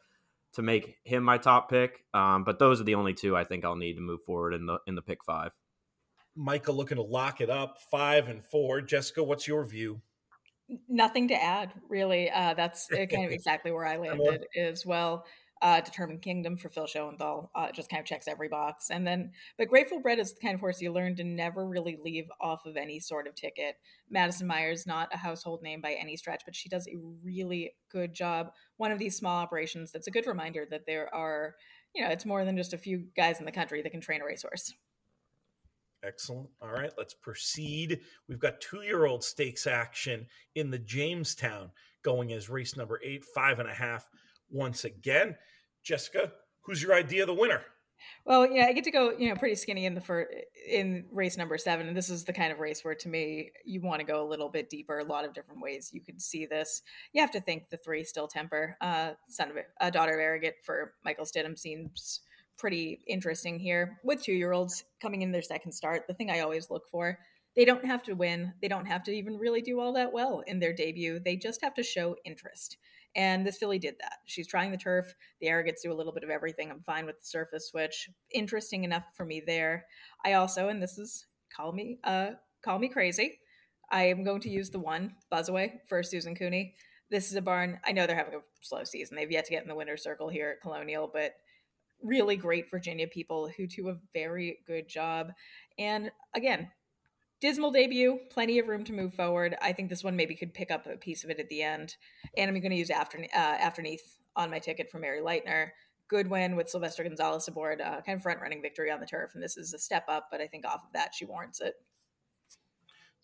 to 0.55 0.63
make 0.63 0.97
him 1.05 1.23
my 1.23 1.39
top 1.39 1.71
pick. 1.71 2.05
Um, 2.15 2.45
but 2.45 2.59
those 2.59 2.81
are 2.81 2.85
the 2.85 2.95
only 2.95 3.15
two 3.15 3.37
I 3.37 3.45
think 3.45 3.65
I'll 3.65 3.77
need 3.77 3.95
to 3.95 4.01
move 4.01 4.21
forward 4.25 4.55
in 4.55 4.67
the 4.67 4.79
in 4.87 4.95
the 4.95 5.03
pick 5.03 5.25
five. 5.25 5.53
Michael 6.35 6.77
looking 6.77 6.97
to 6.97 7.03
lock 7.03 7.41
it 7.41 7.51
up 7.51 7.79
five 7.91 8.29
and 8.29 8.45
four. 8.45 8.81
Jessica, 8.81 9.23
what's 9.23 9.49
your 9.49 9.65
view? 9.65 10.01
Nothing 10.89 11.29
to 11.29 11.43
add, 11.43 11.73
really. 11.89 12.31
Uh, 12.31 12.55
that's 12.55 12.91
uh, 12.93 13.07
kind 13.07 13.25
of 13.25 13.31
exactly 13.33 13.73
where 13.73 13.87
I 13.87 13.97
landed 13.97 14.47
as 14.57 14.87
well 14.87 15.25
uh, 15.63 15.81
Determined 15.81 16.23
Kingdom 16.23 16.57
for 16.57 16.69
Phil 16.69 16.87
Schoenthal. 16.87 17.49
Uh, 17.55 17.71
just 17.73 17.91
kind 17.91 18.01
of 18.01 18.07
checks 18.07 18.29
every 18.29 18.49
box. 18.49 18.91
And 18.91 19.07
then, 19.07 19.33
but 19.57 19.69
Grateful 19.69 20.01
Bread 20.01 20.19
is 20.19 20.33
the 20.33 20.41
kind 20.41 20.55
of 20.55 20.61
horse 20.61 20.81
you 20.81 20.93
learn 20.93 21.17
to 21.17 21.25
never 21.25 21.67
really 21.67 21.99
leave 22.03 22.27
off 22.41 22.67
of 22.67 22.77
any 22.77 23.01
sort 23.01 23.27
of 23.27 23.35
ticket. 23.35 23.77
Madison 24.11 24.47
Myers, 24.47 24.87
not 24.87 25.13
a 25.13 25.17
household 25.17 25.63
name 25.63 25.81
by 25.81 25.93
any 25.93 26.17
stretch, 26.17 26.43
but 26.45 26.55
she 26.55 26.69
does 26.69 26.87
a 26.89 26.97
really 27.25 27.73
good 27.91 28.15
job. 28.15 28.53
One 28.77 28.93
of 28.93 28.99
these 28.99 29.17
small 29.17 29.39
operations 29.39 29.93
that's 29.93 30.07
a 30.07 30.13
good 30.13 30.27
reminder 30.27 30.67
that 30.71 30.87
there 30.87 31.13
are, 31.15 31.55
you 31.95 32.05
know, 32.05 32.11
it's 32.11 32.27
more 32.27 32.45
than 32.45 32.57
just 32.57 32.73
a 32.73 32.79
few 32.79 33.05
guys 33.17 33.39
in 33.41 33.47
the 33.47 33.53
country 33.53 33.83
that 33.83 33.91
can 33.91 34.01
train 34.01 34.21
a 34.21 34.25
racehorse. 34.25 34.73
Excellent. 36.05 36.49
All 36.63 36.71
right, 36.71 36.93
let's 36.97 37.15
proceed. 37.15 38.01
We've 38.29 38.39
got 38.39 38.61
two 38.61 38.83
year 38.83 39.07
old 39.07 39.25
stakes 39.25 39.67
action 39.67 40.27
in 40.55 40.71
the 40.71 40.79
Jamestown 40.79 41.71
going 42.03 42.33
as 42.33 42.49
race 42.49 42.77
number 42.77 43.01
eight, 43.05 43.25
five 43.25 43.59
and 43.59 43.69
a 43.69 43.75
half 43.75 44.09
once 44.51 44.85
again. 44.85 45.37
Jessica, 45.83 46.33
who's 46.63 46.83
your 46.83 46.95
idea 46.95 47.23
of 47.23 47.29
the 47.29 47.35
winner? 47.35 47.63
Well, 48.25 48.49
yeah, 48.51 48.67
I 48.67 48.73
get 48.73 48.85
to 48.85 48.91
go, 48.91 49.13
you 49.19 49.29
know, 49.29 49.35
pretty 49.35 49.57
skinny 49.57 49.85
in 49.85 49.95
the 49.95 50.01
first 50.01 50.31
in 50.69 51.07
race 51.11 51.37
number 51.37 51.59
seven, 51.59 51.89
and 51.89 51.97
this 51.97 52.11
is 52.11 52.25
the 52.25 52.33
kind 52.33 52.53
of 52.53 52.61
race 52.61 52.85
where, 52.85 52.95
to 52.95 53.09
me, 53.09 53.51
you 53.65 53.81
want 53.81 54.01
to 54.01 54.07
go 54.07 54.23
a 54.23 54.29
little 54.29 54.49
bit 54.49 54.71
deeper. 54.71 54.99
A 54.99 55.05
lot 55.05 55.25
of 55.25 55.35
different 55.35 55.61
ways 55.61 55.91
you 55.93 56.01
could 56.01 56.21
see 56.21 56.47
this. 56.47 56.83
You 57.13 57.21
have 57.21 57.33
to 57.33 57.41
think 57.41 57.71
the 57.71 57.77
three 57.79 58.05
still 58.05 58.29
temper. 58.29 58.77
Uh, 58.81 59.13
son 59.29 59.51
of 59.51 59.57
a, 59.57 59.63
a 59.81 59.91
daughter 59.91 60.13
of 60.13 60.21
Arrogate 60.21 60.57
for 60.65 60.95
Michael 61.05 61.25
Stidham 61.25 61.59
seems 61.59 62.21
pretty 62.57 63.01
interesting 63.07 63.59
here 63.59 63.99
with 64.05 64.23
two 64.23 64.33
year 64.33 64.53
olds 64.53 64.85
coming 65.01 65.23
in 65.23 65.33
their 65.33 65.43
second 65.43 65.73
start. 65.73 66.07
The 66.07 66.15
thing 66.15 66.31
I 66.31 66.41
always 66.41 66.71
look 66.71 66.89
for 66.89 67.19
they 67.59 67.65
don't 67.65 67.85
have 67.85 68.05
to 68.05 68.13
win. 68.13 68.53
They 68.63 68.69
don't 68.69 68.87
have 68.87 69.03
to 69.05 69.11
even 69.11 69.37
really 69.37 69.63
do 69.63 69.81
all 69.81 69.93
that 69.95 70.13
well 70.13 70.45
in 70.47 70.61
their 70.61 70.73
debut. 70.73 71.19
They 71.19 71.35
just 71.35 71.61
have 71.63 71.75
to 71.75 71.83
show 71.83 72.15
interest. 72.25 72.77
And 73.17 73.47
this 73.47 73.59
filly 73.59 73.79
did 73.79 73.97
that. 74.01 74.19
She's 74.27 74.47
trying 74.47 74.71
the 74.71 74.77
turf. 74.77 75.15
The 75.41 75.49
Arrogates 75.49 75.83
do 75.83 75.93
a 75.93 75.95
little 75.95 76.13
bit 76.13 76.25
of 76.25 76.31
everything. 76.31 76.71
I'm 76.71 76.83
fine 76.83 77.07
with 77.07 77.19
the 77.21 77.27
surface 77.27 77.69
switch. 77.69 78.09
Interesting 78.33 78.85
enough 78.85 79.05
for 79.15 79.25
me 79.25 79.43
there. 79.45 79.87
I 80.25 80.35
also, 80.35 80.69
and 80.69 80.83
this 80.83 80.99
is 80.99 81.27
call 81.55 81.73
me 81.73 81.99
uh 82.05 82.31
call 82.63 82.79
me 82.79 82.89
crazy. 82.89 83.41
I 83.91 84.05
am 84.05 84.25
going 84.25 84.41
to 84.43 84.51
use 84.51 84.71
the 84.71 84.79
one 84.79 85.15
Buzzaway 85.33 85.81
for 85.89 86.03
Susan 86.03 86.35
Cooney. 86.35 86.75
This 87.11 87.31
is 87.31 87.37
a 87.37 87.43
barn. 87.43 87.81
I 87.87 87.93
know 87.93 88.07
they're 88.07 88.17
having 88.17 88.35
a 88.35 88.43
slow 88.61 88.85
season. 88.85 89.17
They've 89.17 89.31
yet 89.31 89.47
to 89.47 89.51
get 89.51 89.63
in 89.63 89.69
the 89.69 89.75
winner's 89.75 90.03
circle 90.03 90.29
here 90.29 90.51
at 90.51 90.61
Colonial, 90.61 91.11
but 91.11 91.33
really 92.03 92.37
great 92.37 92.71
Virginia 92.71 93.09
people 93.09 93.51
who 93.57 93.67
do 93.67 93.89
a 93.89 93.97
very 94.13 94.59
good 94.67 94.89
job. 94.89 95.33
And 95.79 96.11
again, 96.35 96.71
dismal 97.41 97.71
debut, 97.71 98.19
plenty 98.31 98.59
of 98.59 98.69
room 98.69 98.85
to 98.85 98.93
move 98.93 99.15
forward. 99.15 99.57
I 99.63 99.73
think 99.73 99.89
this 99.89 100.05
one 100.05 100.17
maybe 100.17 100.35
could 100.35 100.55
pick 100.55 100.71
up 100.71 100.87
a 100.87 100.97
piece 100.97 101.25
of 101.25 101.31
it 101.31 101.41
at 101.41 101.49
the 101.49 101.63
end. 101.63 101.97
And 102.37 102.49
I'm 102.49 102.61
going 102.61 102.71
to 102.71 102.77
use 102.77 102.91
after 102.91 103.19
uh, 103.19 103.27
Afterneath 103.37 104.19
on 104.37 104.51
my 104.51 104.59
ticket 104.59 104.91
for 104.91 104.99
Mary 104.99 105.21
Leitner. 105.21 105.69
Good 106.09 106.29
win 106.29 106.57
with 106.57 106.71
Sylvester 106.71 107.05
Gonzalez 107.05 107.49
aboard, 107.49 107.81
uh, 107.81 108.01
kind 108.01 108.17
of 108.17 108.23
front 108.23 108.41
running 108.41 108.63
victory 108.63 108.91
on 108.91 109.01
the 109.01 109.07
turf. 109.07 109.33
And 109.35 109.43
this 109.43 109.57
is 109.57 109.75
a 109.75 109.79
step 109.79 110.05
up, 110.09 110.29
but 110.31 110.41
I 110.41 110.47
think 110.47 110.67
off 110.67 110.81
of 110.87 110.93
that, 110.95 111.15
she 111.15 111.27
warrants 111.27 111.61
it. 111.61 111.75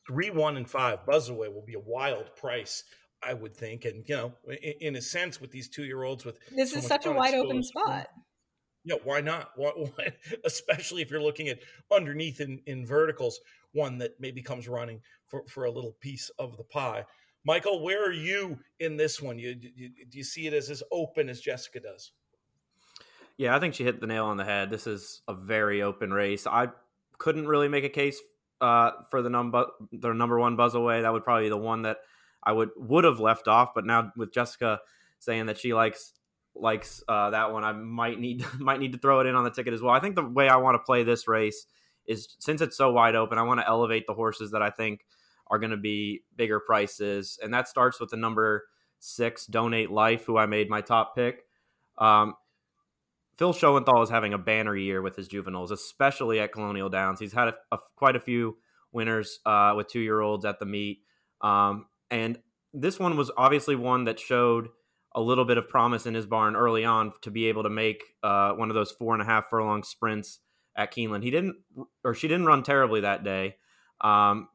Three, 0.07 0.31
one, 0.31 0.59
and 0.59 0.69
five. 0.69 0.99
Buzzaway 1.07 1.53
will 1.53 1.65
be 1.67 1.75
a 1.75 1.81
wild 1.81 2.37
price. 2.37 2.85
I 3.27 3.33
would 3.33 3.57
think, 3.57 3.87
and 3.87 4.05
you 4.07 4.17
know, 4.17 4.33
in, 4.63 4.75
in 4.81 4.97
a 4.97 5.01
sense, 5.01 5.41
with 5.41 5.51
these 5.51 5.71
two-year-olds, 5.71 6.27
with 6.27 6.39
this 6.55 6.73
so 6.73 6.79
is 6.79 6.87
such 6.87 7.07
a 7.07 7.13
wide 7.13 7.33
open 7.33 7.63
spot. 7.63 8.09
Yeah, 8.85 8.97
why 9.05 9.21
not? 9.21 9.51
Why, 9.57 9.71
why, 9.77 10.13
especially 10.45 11.03
if 11.03 11.11
you're 11.11 11.23
looking 11.23 11.49
at 11.49 11.61
underneath 11.91 12.41
in, 12.41 12.61
in 12.67 12.87
verticals, 12.87 13.41
one 13.73 13.99
that 13.99 14.21
maybe 14.21 14.43
comes 14.43 14.69
running 14.69 15.01
for, 15.27 15.45
for 15.49 15.65
a 15.65 15.71
little 15.71 15.93
piece 16.01 16.31
of 16.39 16.57
the 16.57 16.65
pie. 16.65 17.05
Michael, 17.45 17.83
where 17.83 18.03
are 18.07 18.13
you 18.13 18.59
in 18.81 18.97
this 18.97 19.21
one? 19.21 19.39
You, 19.39 19.55
you, 19.61 19.91
do 20.09 20.19
you 20.19 20.25
see 20.25 20.47
it 20.47 20.55
as 20.55 20.71
as 20.71 20.83
open 20.91 21.29
as 21.29 21.41
Jessica 21.41 21.81
does? 21.81 22.13
Yeah, 23.37 23.55
I 23.55 23.61
think 23.61 23.75
she 23.75 23.85
hit 23.85 24.01
the 24.01 24.07
nail 24.07 24.27
on 24.27 24.37
the 24.37 24.45
head. 24.45 24.71
This 24.71 24.87
is 24.87 25.21
a 25.29 25.35
very 25.35 25.83
open 25.83 26.13
race. 26.13 26.47
I 26.47 26.69
couldn't 27.19 27.47
really 27.47 27.69
make 27.69 27.85
a 27.85 27.89
case 27.89 28.19
uh, 28.61 28.93
for 29.11 29.21
the 29.23 29.29
number 29.29 29.67
the 29.93 30.13
number 30.13 30.39
one 30.39 30.57
buzz 30.57 30.75
away. 30.75 31.03
That 31.03 31.13
would 31.13 31.25
probably 31.25 31.45
be 31.45 31.49
the 31.51 31.57
one 31.57 31.83
that 31.83 31.99
I 32.43 32.53
would 32.53 32.71
would 32.77 33.05
have 33.05 33.21
left 33.21 33.49
off. 33.49 33.75
But 33.75 33.85
now 33.85 34.13
with 34.17 34.33
Jessica 34.33 34.81
saying 35.19 35.47
that 35.47 35.59
she 35.59 35.75
likes 35.75 36.13
likes 36.55 37.03
uh, 37.09 37.31
that 37.31 37.53
one, 37.53 37.65
I 37.65 37.73
might 37.73 38.19
need 38.19 38.45
might 38.59 38.81
need 38.81 38.93
to 38.93 38.99
throw 38.99 39.21
it 39.21 39.27
in 39.27 39.35
on 39.35 39.45
the 39.45 39.51
ticket 39.51 39.75
as 39.75 39.83
well. 39.83 39.95
I 39.95 40.01
think 40.01 40.17
the 40.17 40.25
way 40.25 40.49
I 40.49 40.57
want 40.57 40.75
to 40.75 40.79
play 40.85 41.03
this 41.03 41.27
race 41.29 41.67
is 42.07 42.29
since 42.39 42.61
it's 42.61 42.77
so 42.77 42.91
wide 42.93 43.15
open, 43.15 43.39
I 43.39 43.43
want 43.43 43.61
to 43.61 43.69
elevate 43.69 44.07
the 44.07 44.15
horses 44.15 44.51
that 44.53 44.63
I 44.63 44.71
think 44.71 45.05
are 45.49 45.59
going 45.59 45.71
to 45.71 45.77
be 45.77 46.23
bigger 46.37 46.61
prices, 46.61 47.39
and 47.43 47.53
that 47.55 47.69
starts 47.69 48.01
with 48.01 48.11
the 48.11 48.17
number 48.17 48.65
six, 48.99 49.47
Donate 49.47 49.91
Life, 49.91 50.25
who 50.25 50.37
I 50.37 50.47
made 50.47 50.71
my 50.71 50.81
top 50.81 51.15
pick. 51.15 51.45
Um, 51.99 52.35
Phil 53.37 53.53
Schoenthal 53.53 54.03
is 54.03 54.11
having 54.11 54.33
a 54.33 54.39
banner 54.39 54.77
year 54.77 55.03
with 55.03 55.17
his 55.17 55.29
juveniles, 55.29 55.71
especially 55.71 56.41
at 56.41 56.53
Colonial 56.53 56.89
Downs. 56.89 57.19
He's 57.19 57.33
had 57.33 57.49
a, 57.49 57.55
a, 57.73 57.79
quite 57.97 58.17
a 58.17 58.21
few 58.21 58.57
winners 58.93 59.41
uh, 59.45 59.75
with 59.77 59.89
two 59.89 60.01
year 60.01 60.21
olds 60.21 60.45
at 60.45 60.59
the 60.59 60.67
meet. 60.67 61.01
Um, 61.41 61.87
and 62.11 62.39
this 62.73 62.99
one 62.99 63.17
was 63.17 63.31
obviously 63.37 63.77
one 63.77 64.05
that 64.05 64.21
showed 64.21 64.69
a 65.15 65.21
little 65.21 65.45
bit 65.45 65.59
of 65.59 65.69
promise 65.69 66.07
in 66.07 66.15
his 66.15 66.27
barn 66.27 66.57
early 66.57 66.85
on 66.85 67.13
to 67.23 67.31
be 67.31 67.47
able 67.47 67.63
to 67.63 67.71
make 67.71 68.03
uh, 68.23 68.53
one 68.53 68.71
of 68.71 68.75
those 68.75 68.91
four 68.91 69.15
and 69.15 69.23
a 69.23 69.25
half 69.25 69.49
furlong 69.49 69.83
sprints 69.83 70.41
at 70.77 70.93
Keeneland. 70.93 71.23
He 71.23 71.31
didn't, 71.31 71.57
or 72.03 72.15
she 72.15 72.29
didn't 72.29 72.47
run 72.47 72.63
terribly 72.63 73.01
that 73.03 73.23
day, 73.23 73.57
um, 74.01 74.49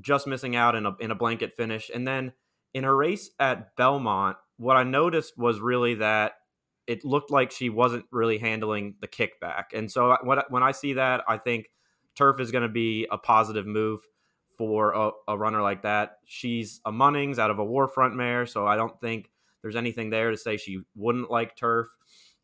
just 0.00 0.26
missing 0.26 0.56
out 0.56 0.74
in 0.74 0.86
a 0.86 0.96
in 1.00 1.10
a 1.10 1.14
blanket 1.14 1.54
finish. 1.56 1.90
And 1.92 2.06
then 2.06 2.32
in 2.72 2.84
her 2.84 2.96
race 2.96 3.30
at 3.38 3.76
Belmont, 3.76 4.36
what 4.56 4.76
I 4.76 4.84
noticed 4.84 5.36
was 5.36 5.60
really 5.60 5.94
that 5.96 6.34
it 6.86 7.04
looked 7.04 7.30
like 7.30 7.50
she 7.50 7.68
wasn't 7.68 8.04
really 8.10 8.38
handling 8.38 8.94
the 9.00 9.08
kickback. 9.08 9.66
And 9.74 9.90
so 9.90 10.16
when 10.22 10.62
I 10.62 10.72
see 10.72 10.94
that, 10.94 11.22
I 11.28 11.36
think 11.36 11.66
turf 12.16 12.40
is 12.40 12.50
going 12.50 12.62
to 12.62 12.68
be 12.68 13.06
a 13.10 13.18
positive 13.18 13.66
move 13.66 14.00
for 14.58 14.92
a, 14.92 15.10
a, 15.28 15.38
runner 15.38 15.62
like 15.62 15.82
that. 15.82 16.18
She's 16.26 16.80
a 16.84 16.92
Munnings 16.92 17.38
out 17.38 17.50
of 17.50 17.58
a 17.58 17.64
War 17.64 17.88
Front 17.88 18.14
mare, 18.14 18.44
so 18.44 18.66
I 18.66 18.76
don't 18.76 19.00
think 19.00 19.30
there's 19.62 19.76
anything 19.76 20.10
there 20.10 20.30
to 20.30 20.36
say 20.36 20.56
she 20.56 20.80
wouldn't 20.94 21.30
like 21.30 21.56
turf. 21.56 21.88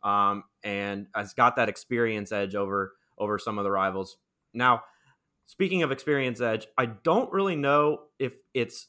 Um, 0.02 0.44
and 0.62 1.08
has 1.14 1.34
got 1.34 1.56
that 1.56 1.68
experience 1.68 2.30
edge 2.30 2.54
over 2.54 2.92
over 3.18 3.38
some 3.38 3.58
of 3.58 3.64
the 3.64 3.70
rivals. 3.70 4.18
Now, 4.54 4.82
speaking 5.46 5.82
of 5.82 5.90
experience 5.90 6.40
edge, 6.40 6.66
I 6.78 6.86
don't 6.86 7.32
really 7.32 7.56
know 7.56 8.00
if 8.18 8.34
it's 8.54 8.86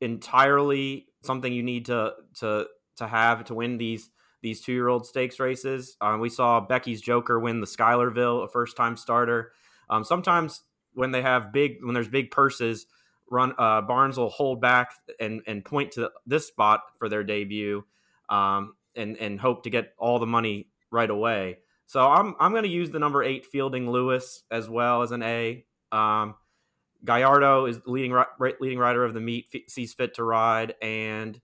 entirely 0.00 1.06
something 1.22 1.52
you 1.52 1.62
need 1.62 1.86
to 1.86 2.12
to 2.38 2.66
to 2.96 3.06
have 3.06 3.44
to 3.44 3.54
win 3.54 3.78
these 3.78 4.10
these 4.42 4.60
two 4.60 4.72
year 4.72 4.88
old 4.88 5.06
stakes 5.06 5.40
races. 5.40 5.96
Um, 6.00 6.20
we 6.20 6.28
saw 6.28 6.60
Becky's 6.60 7.00
Joker 7.00 7.38
win 7.40 7.60
the 7.60 7.66
Schuylerville, 7.66 8.44
a 8.44 8.48
first 8.48 8.76
time 8.76 8.96
starter. 8.96 9.52
Um, 9.90 10.04
sometimes 10.04 10.62
when 10.94 11.10
they 11.10 11.22
have 11.22 11.52
big 11.52 11.76
when 11.82 11.94
there's 11.94 12.08
big 12.08 12.30
purses, 12.30 12.86
run 13.30 13.54
uh, 13.58 13.82
Barnes 13.82 14.16
will 14.16 14.30
hold 14.30 14.60
back 14.60 14.92
and 15.20 15.42
and 15.46 15.64
point 15.64 15.92
to 15.92 16.10
this 16.26 16.46
spot 16.46 16.82
for 16.98 17.08
their 17.08 17.24
debut, 17.24 17.84
um, 18.28 18.74
and 18.96 19.16
and 19.18 19.40
hope 19.40 19.64
to 19.64 19.70
get 19.70 19.94
all 19.98 20.18
the 20.18 20.26
money 20.26 20.68
right 20.90 21.10
away. 21.10 21.58
So 21.86 22.06
I'm 22.06 22.34
I'm 22.38 22.52
going 22.52 22.64
to 22.64 22.68
use 22.68 22.90
the 22.90 22.98
number 22.98 23.22
eight 23.22 23.46
Fielding 23.46 23.90
Lewis 23.90 24.44
as 24.50 24.68
well 24.68 25.02
as 25.02 25.12
an 25.12 25.22
A. 25.22 25.64
Um, 25.90 26.34
Gallardo 27.04 27.66
is 27.66 27.80
leading 27.86 28.16
leading 28.60 28.78
rider 28.78 29.04
of 29.04 29.14
the 29.14 29.20
meet, 29.20 29.46
sees 29.68 29.94
fit 29.94 30.14
to 30.14 30.24
ride, 30.24 30.74
and 30.82 31.40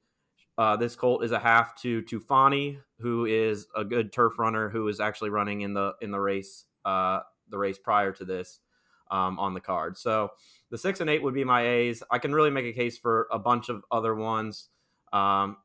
uh, 0.59 0.77
this 0.77 0.97
colt 0.97 1.25
is 1.25 1.33
a 1.33 1.39
half 1.39 1.81
to 1.83 2.03
Tufani, 2.03 2.79
who 2.99 3.25
is 3.25 3.67
a 3.75 3.85
good 3.85 4.13
turf 4.13 4.39
runner 4.39 4.69
who 4.69 4.89
is 4.89 5.01
actually 5.01 5.31
running 5.31 5.63
in 5.63 5.75
the 5.75 5.95
in 6.01 6.11
the 6.11 6.21
race 6.21 6.65
uh, 6.85 7.21
the 7.49 7.59
race 7.59 7.79
prior 7.79 8.13
to 8.13 8.25
this 8.25 8.61
um, 9.11 9.39
on 9.39 9.55
the 9.55 9.61
card. 9.61 9.97
So 9.97 10.31
the 10.71 10.79
six 10.79 11.01
and 11.01 11.11
eight 11.11 11.23
would 11.23 11.35
be 11.35 11.45
my 11.45 11.67
A's. 11.67 12.03
I 12.11 12.19
can 12.19 12.35
really 12.35 12.51
make 12.51 12.65
a 12.65 12.73
case 12.73 12.99
for 12.99 13.29
a 13.31 13.39
bunch 13.39 13.69
of 13.69 13.85
other 13.91 14.15
ones, 14.15 14.69
um, 15.13 15.57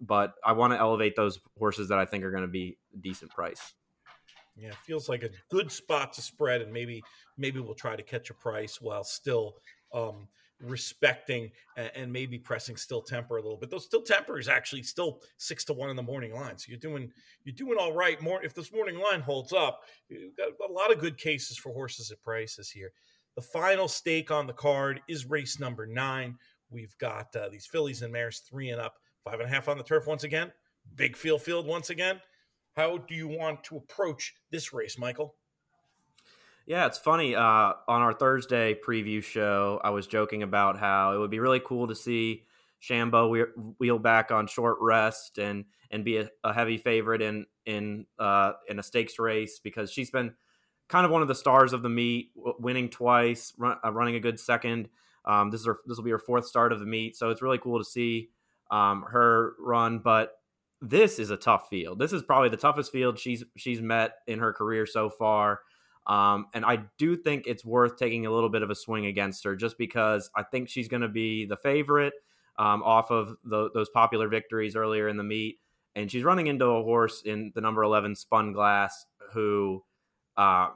but 0.00 0.34
I 0.44 0.52
want 0.52 0.72
to 0.72 0.78
elevate 0.78 1.16
those 1.16 1.38
horses 1.58 1.88
that 1.88 1.98
I 1.98 2.04
think 2.04 2.24
are 2.24 2.30
going 2.30 2.42
to 2.42 2.48
be 2.48 2.78
decent 3.00 3.30
price. 3.30 3.74
Yeah, 4.56 4.72
feels 4.84 5.08
like 5.08 5.22
a 5.22 5.30
good 5.50 5.72
spot 5.72 6.12
to 6.14 6.22
spread, 6.22 6.60
and 6.60 6.72
maybe 6.72 7.02
maybe 7.38 7.60
we'll 7.60 7.74
try 7.74 7.96
to 7.96 8.02
catch 8.02 8.30
a 8.30 8.34
price 8.34 8.80
while 8.80 9.04
still 9.04 9.54
um, 9.94 10.28
respecting 10.60 11.50
and, 11.76 12.12
maybe 12.12 12.38
pressing 12.38 12.76
still 12.76 13.02
temper 13.02 13.36
a 13.36 13.42
little 13.42 13.56
bit. 13.56 13.70
Those 13.70 13.84
still 13.84 14.02
temper 14.02 14.38
is 14.38 14.48
actually 14.48 14.82
still 14.82 15.20
six 15.38 15.64
to 15.66 15.72
one 15.72 15.90
in 15.90 15.96
the 15.96 16.02
morning 16.02 16.34
line, 16.34 16.58
so 16.58 16.66
you're 16.68 16.78
doing 16.78 17.10
you're 17.44 17.54
doing 17.54 17.78
all 17.78 17.92
right. 17.92 18.20
More 18.20 18.42
if 18.42 18.54
this 18.54 18.72
morning 18.72 18.98
line 18.98 19.20
holds 19.20 19.52
up, 19.52 19.80
you've 20.08 20.36
got 20.36 20.48
a 20.68 20.72
lot 20.72 20.92
of 20.92 20.98
good 20.98 21.16
cases 21.16 21.56
for 21.56 21.72
horses 21.72 22.10
at 22.10 22.22
prices 22.22 22.70
here. 22.70 22.92
The 23.36 23.42
final 23.42 23.88
stake 23.88 24.30
on 24.30 24.46
the 24.46 24.52
card 24.52 25.00
is 25.08 25.26
race 25.26 25.58
number 25.60 25.86
nine. 25.86 26.36
We've 26.70 26.96
got 26.98 27.34
uh, 27.34 27.48
these 27.48 27.66
fillies 27.66 28.02
and 28.02 28.12
mares 28.12 28.40
three 28.40 28.70
and 28.70 28.80
up, 28.80 28.96
five 29.24 29.34
and 29.34 29.48
a 29.48 29.48
half 29.48 29.68
on 29.68 29.78
the 29.78 29.84
turf 29.84 30.06
once 30.06 30.24
again. 30.24 30.52
Big 30.96 31.16
field 31.16 31.42
field 31.42 31.66
once 31.66 31.90
again. 31.90 32.20
How 32.76 32.98
do 32.98 33.14
you 33.14 33.28
want 33.28 33.64
to 33.64 33.76
approach 33.76 34.34
this 34.50 34.72
race, 34.72 34.98
Michael? 34.98 35.34
Yeah, 36.70 36.86
it's 36.86 36.98
funny. 36.98 37.34
Uh, 37.34 37.72
on 37.88 38.00
our 38.00 38.12
Thursday 38.12 38.76
preview 38.86 39.20
show, 39.24 39.80
I 39.82 39.90
was 39.90 40.06
joking 40.06 40.44
about 40.44 40.78
how 40.78 41.12
it 41.12 41.18
would 41.18 41.28
be 41.32 41.40
really 41.40 41.58
cool 41.58 41.88
to 41.88 41.96
see 41.96 42.44
Shambo 42.80 43.48
wheel 43.80 43.98
back 43.98 44.30
on 44.30 44.46
short 44.46 44.76
rest 44.80 45.38
and 45.38 45.64
and 45.90 46.04
be 46.04 46.18
a, 46.18 46.30
a 46.44 46.52
heavy 46.52 46.78
favorite 46.78 47.22
in 47.22 47.46
in 47.66 48.06
uh, 48.20 48.52
in 48.68 48.78
a 48.78 48.84
stakes 48.84 49.18
race 49.18 49.58
because 49.58 49.90
she's 49.90 50.12
been 50.12 50.32
kind 50.88 51.04
of 51.04 51.10
one 51.10 51.22
of 51.22 51.26
the 51.26 51.34
stars 51.34 51.72
of 51.72 51.82
the 51.82 51.88
meet, 51.88 52.30
winning 52.36 52.88
twice, 52.88 53.52
run, 53.58 53.76
uh, 53.84 53.90
running 53.90 54.14
a 54.14 54.20
good 54.20 54.38
second. 54.38 54.90
Um, 55.24 55.50
this 55.50 55.62
is 55.62 55.66
her, 55.66 55.76
this 55.86 55.96
will 55.96 56.04
be 56.04 56.12
her 56.12 56.20
fourth 56.20 56.46
start 56.46 56.72
of 56.72 56.78
the 56.78 56.86
meet, 56.86 57.16
so 57.16 57.30
it's 57.30 57.42
really 57.42 57.58
cool 57.58 57.78
to 57.78 57.84
see 57.84 58.28
um, 58.70 59.06
her 59.10 59.54
run. 59.58 59.98
But 59.98 60.34
this 60.80 61.18
is 61.18 61.30
a 61.30 61.36
tough 61.36 61.68
field. 61.68 61.98
This 61.98 62.12
is 62.12 62.22
probably 62.22 62.48
the 62.48 62.56
toughest 62.56 62.92
field 62.92 63.18
she's 63.18 63.42
she's 63.56 63.82
met 63.82 64.18
in 64.28 64.38
her 64.38 64.52
career 64.52 64.86
so 64.86 65.10
far. 65.10 65.62
Um, 66.10 66.46
and 66.54 66.64
I 66.64 66.80
do 66.98 67.16
think 67.16 67.44
it's 67.46 67.64
worth 67.64 67.96
taking 67.96 68.26
a 68.26 68.32
little 68.32 68.48
bit 68.48 68.62
of 68.62 68.70
a 68.70 68.74
swing 68.74 69.06
against 69.06 69.44
her 69.44 69.54
just 69.54 69.78
because 69.78 70.28
I 70.34 70.42
think 70.42 70.68
she's 70.68 70.88
going 70.88 71.02
to 71.02 71.08
be 71.08 71.46
the 71.46 71.56
favorite 71.56 72.14
um, 72.58 72.82
off 72.82 73.12
of 73.12 73.36
the, 73.44 73.70
those 73.74 73.88
popular 73.90 74.26
victories 74.26 74.74
earlier 74.74 75.06
in 75.06 75.16
the 75.16 75.22
meet. 75.22 75.60
And 75.94 76.10
she's 76.10 76.24
running 76.24 76.48
into 76.48 76.64
a 76.64 76.82
horse 76.82 77.22
in 77.24 77.52
the 77.54 77.60
number 77.60 77.84
11 77.84 78.16
Spun 78.16 78.52
Glass 78.52 79.06
who 79.32 79.84
uh, 80.36 80.70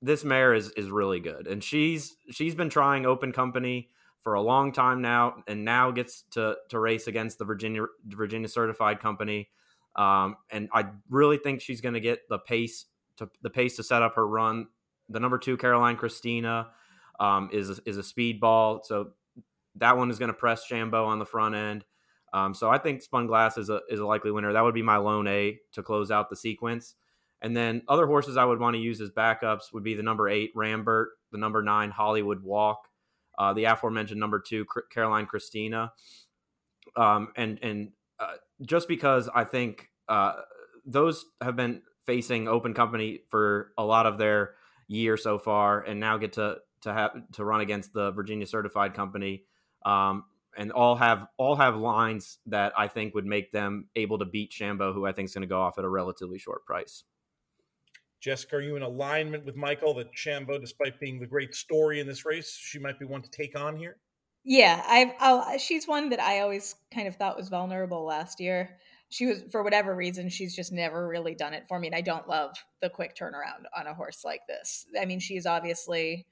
this 0.00 0.22
mare 0.22 0.54
is, 0.54 0.70
is 0.76 0.92
really 0.92 1.18
good. 1.18 1.48
And 1.48 1.62
she's 1.62 2.14
she's 2.30 2.54
been 2.54 2.70
trying 2.70 3.06
open 3.06 3.32
company 3.32 3.88
for 4.20 4.34
a 4.34 4.40
long 4.40 4.70
time 4.70 5.02
now 5.02 5.42
and 5.48 5.64
now 5.64 5.90
gets 5.90 6.22
to, 6.32 6.56
to 6.68 6.78
race 6.78 7.08
against 7.08 7.40
the 7.40 7.44
Virginia 7.44 7.86
Virginia 8.06 8.48
certified 8.48 9.00
company. 9.00 9.48
Um, 9.96 10.36
and 10.50 10.68
I 10.72 10.86
really 11.08 11.36
think 11.36 11.60
she's 11.60 11.80
going 11.80 11.94
to 11.94 12.00
get 12.00 12.28
the 12.28 12.38
pace 12.38 12.86
to 13.20 13.30
the 13.42 13.50
pace 13.50 13.76
to 13.76 13.82
set 13.82 14.02
up 14.02 14.16
her 14.16 14.26
run. 14.26 14.66
The 15.08 15.20
number 15.20 15.38
two 15.38 15.56
Caroline 15.56 15.96
Christina 15.96 16.68
um, 17.20 17.50
is 17.52 17.80
is 17.86 17.96
a 17.96 18.02
speed 18.02 18.40
ball, 18.40 18.80
so 18.84 19.12
that 19.76 19.96
one 19.96 20.10
is 20.10 20.18
going 20.18 20.30
to 20.30 20.34
press 20.34 20.64
Shambo 20.68 21.06
on 21.06 21.18
the 21.18 21.26
front 21.26 21.54
end. 21.54 21.84
Um, 22.32 22.54
so 22.54 22.70
I 22.70 22.78
think 22.78 23.02
Spun 23.02 23.26
Glass 23.26 23.56
is 23.58 23.70
a 23.70 23.80
is 23.88 24.00
a 24.00 24.06
likely 24.06 24.30
winner. 24.30 24.52
That 24.52 24.64
would 24.64 24.74
be 24.74 24.82
my 24.82 24.96
lone 24.96 25.26
A 25.26 25.58
to 25.72 25.82
close 25.82 26.10
out 26.10 26.30
the 26.30 26.36
sequence. 26.36 26.94
And 27.42 27.56
then 27.56 27.82
other 27.88 28.06
horses 28.06 28.36
I 28.36 28.44
would 28.44 28.60
want 28.60 28.74
to 28.74 28.80
use 28.80 29.00
as 29.00 29.10
backups 29.10 29.72
would 29.72 29.82
be 29.82 29.94
the 29.94 30.02
number 30.02 30.28
eight 30.28 30.50
Rambert, 30.54 31.10
the 31.32 31.38
number 31.38 31.62
nine 31.62 31.90
Hollywood 31.90 32.42
Walk, 32.42 32.86
uh, 33.38 33.54
the 33.54 33.64
aforementioned 33.64 34.20
number 34.20 34.40
two 34.40 34.66
Caroline 34.92 35.26
Christina, 35.26 35.92
um, 36.96 37.28
and 37.36 37.58
and 37.62 37.92
uh, 38.18 38.34
just 38.62 38.88
because 38.88 39.28
I 39.34 39.44
think 39.44 39.88
uh, 40.08 40.34
those 40.84 41.24
have 41.40 41.56
been 41.56 41.82
facing 42.10 42.48
open 42.48 42.74
company 42.74 43.20
for 43.30 43.70
a 43.78 43.84
lot 43.84 44.04
of 44.04 44.18
their 44.18 44.54
year 44.88 45.16
so 45.16 45.38
far, 45.38 45.80
and 45.80 46.00
now 46.00 46.18
get 46.18 46.32
to 46.32 46.56
to 46.80 46.92
have 46.92 47.12
to 47.34 47.44
run 47.44 47.60
against 47.60 47.92
the 47.92 48.10
Virginia 48.10 48.46
certified 48.46 48.94
company, 48.94 49.44
um, 49.86 50.24
and 50.58 50.72
all 50.72 50.96
have 50.96 51.28
all 51.36 51.54
have 51.54 51.76
lines 51.76 52.38
that 52.46 52.72
I 52.76 52.88
think 52.88 53.14
would 53.14 53.26
make 53.26 53.52
them 53.52 53.86
able 53.94 54.18
to 54.18 54.24
beat 54.24 54.50
Shambo, 54.50 54.92
who 54.92 55.06
I 55.06 55.12
think 55.12 55.28
is 55.28 55.34
going 55.34 55.42
to 55.42 55.48
go 55.48 55.60
off 55.60 55.78
at 55.78 55.84
a 55.84 55.88
relatively 55.88 56.40
short 56.40 56.66
price. 56.66 57.04
Jessica, 58.20 58.56
are 58.56 58.60
you 58.60 58.74
in 58.74 58.82
alignment 58.82 59.44
with 59.44 59.54
Michael 59.54 59.94
that 59.94 60.12
Shambo, 60.12 60.60
despite 60.60 60.98
being 60.98 61.20
the 61.20 61.28
great 61.28 61.54
story 61.54 62.00
in 62.00 62.08
this 62.08 62.24
race, 62.24 62.58
she 62.60 62.80
might 62.80 62.98
be 62.98 63.04
one 63.04 63.22
to 63.22 63.30
take 63.30 63.56
on 63.56 63.76
here? 63.76 63.98
Yeah, 64.42 64.82
I've 64.84 65.12
I'll, 65.20 65.58
she's 65.58 65.86
one 65.86 66.08
that 66.08 66.20
I 66.20 66.40
always 66.40 66.74
kind 66.92 67.06
of 67.06 67.14
thought 67.14 67.36
was 67.36 67.48
vulnerable 67.48 68.04
last 68.04 68.40
year 68.40 68.80
she 69.10 69.26
was 69.26 69.42
for 69.50 69.62
whatever 69.62 69.94
reason 69.94 70.28
she's 70.28 70.54
just 70.54 70.72
never 70.72 71.06
really 71.06 71.34
done 71.34 71.52
it 71.52 71.64
for 71.68 71.78
me 71.78 71.88
and 71.88 71.94
i 71.94 72.00
don't 72.00 72.28
love 72.28 72.56
the 72.80 72.88
quick 72.88 73.14
turnaround 73.14 73.64
on 73.76 73.86
a 73.86 73.94
horse 73.94 74.24
like 74.24 74.40
this. 74.48 74.86
I 74.98 75.04
mean 75.04 75.20
she's 75.20 75.44
obviously 75.46 76.26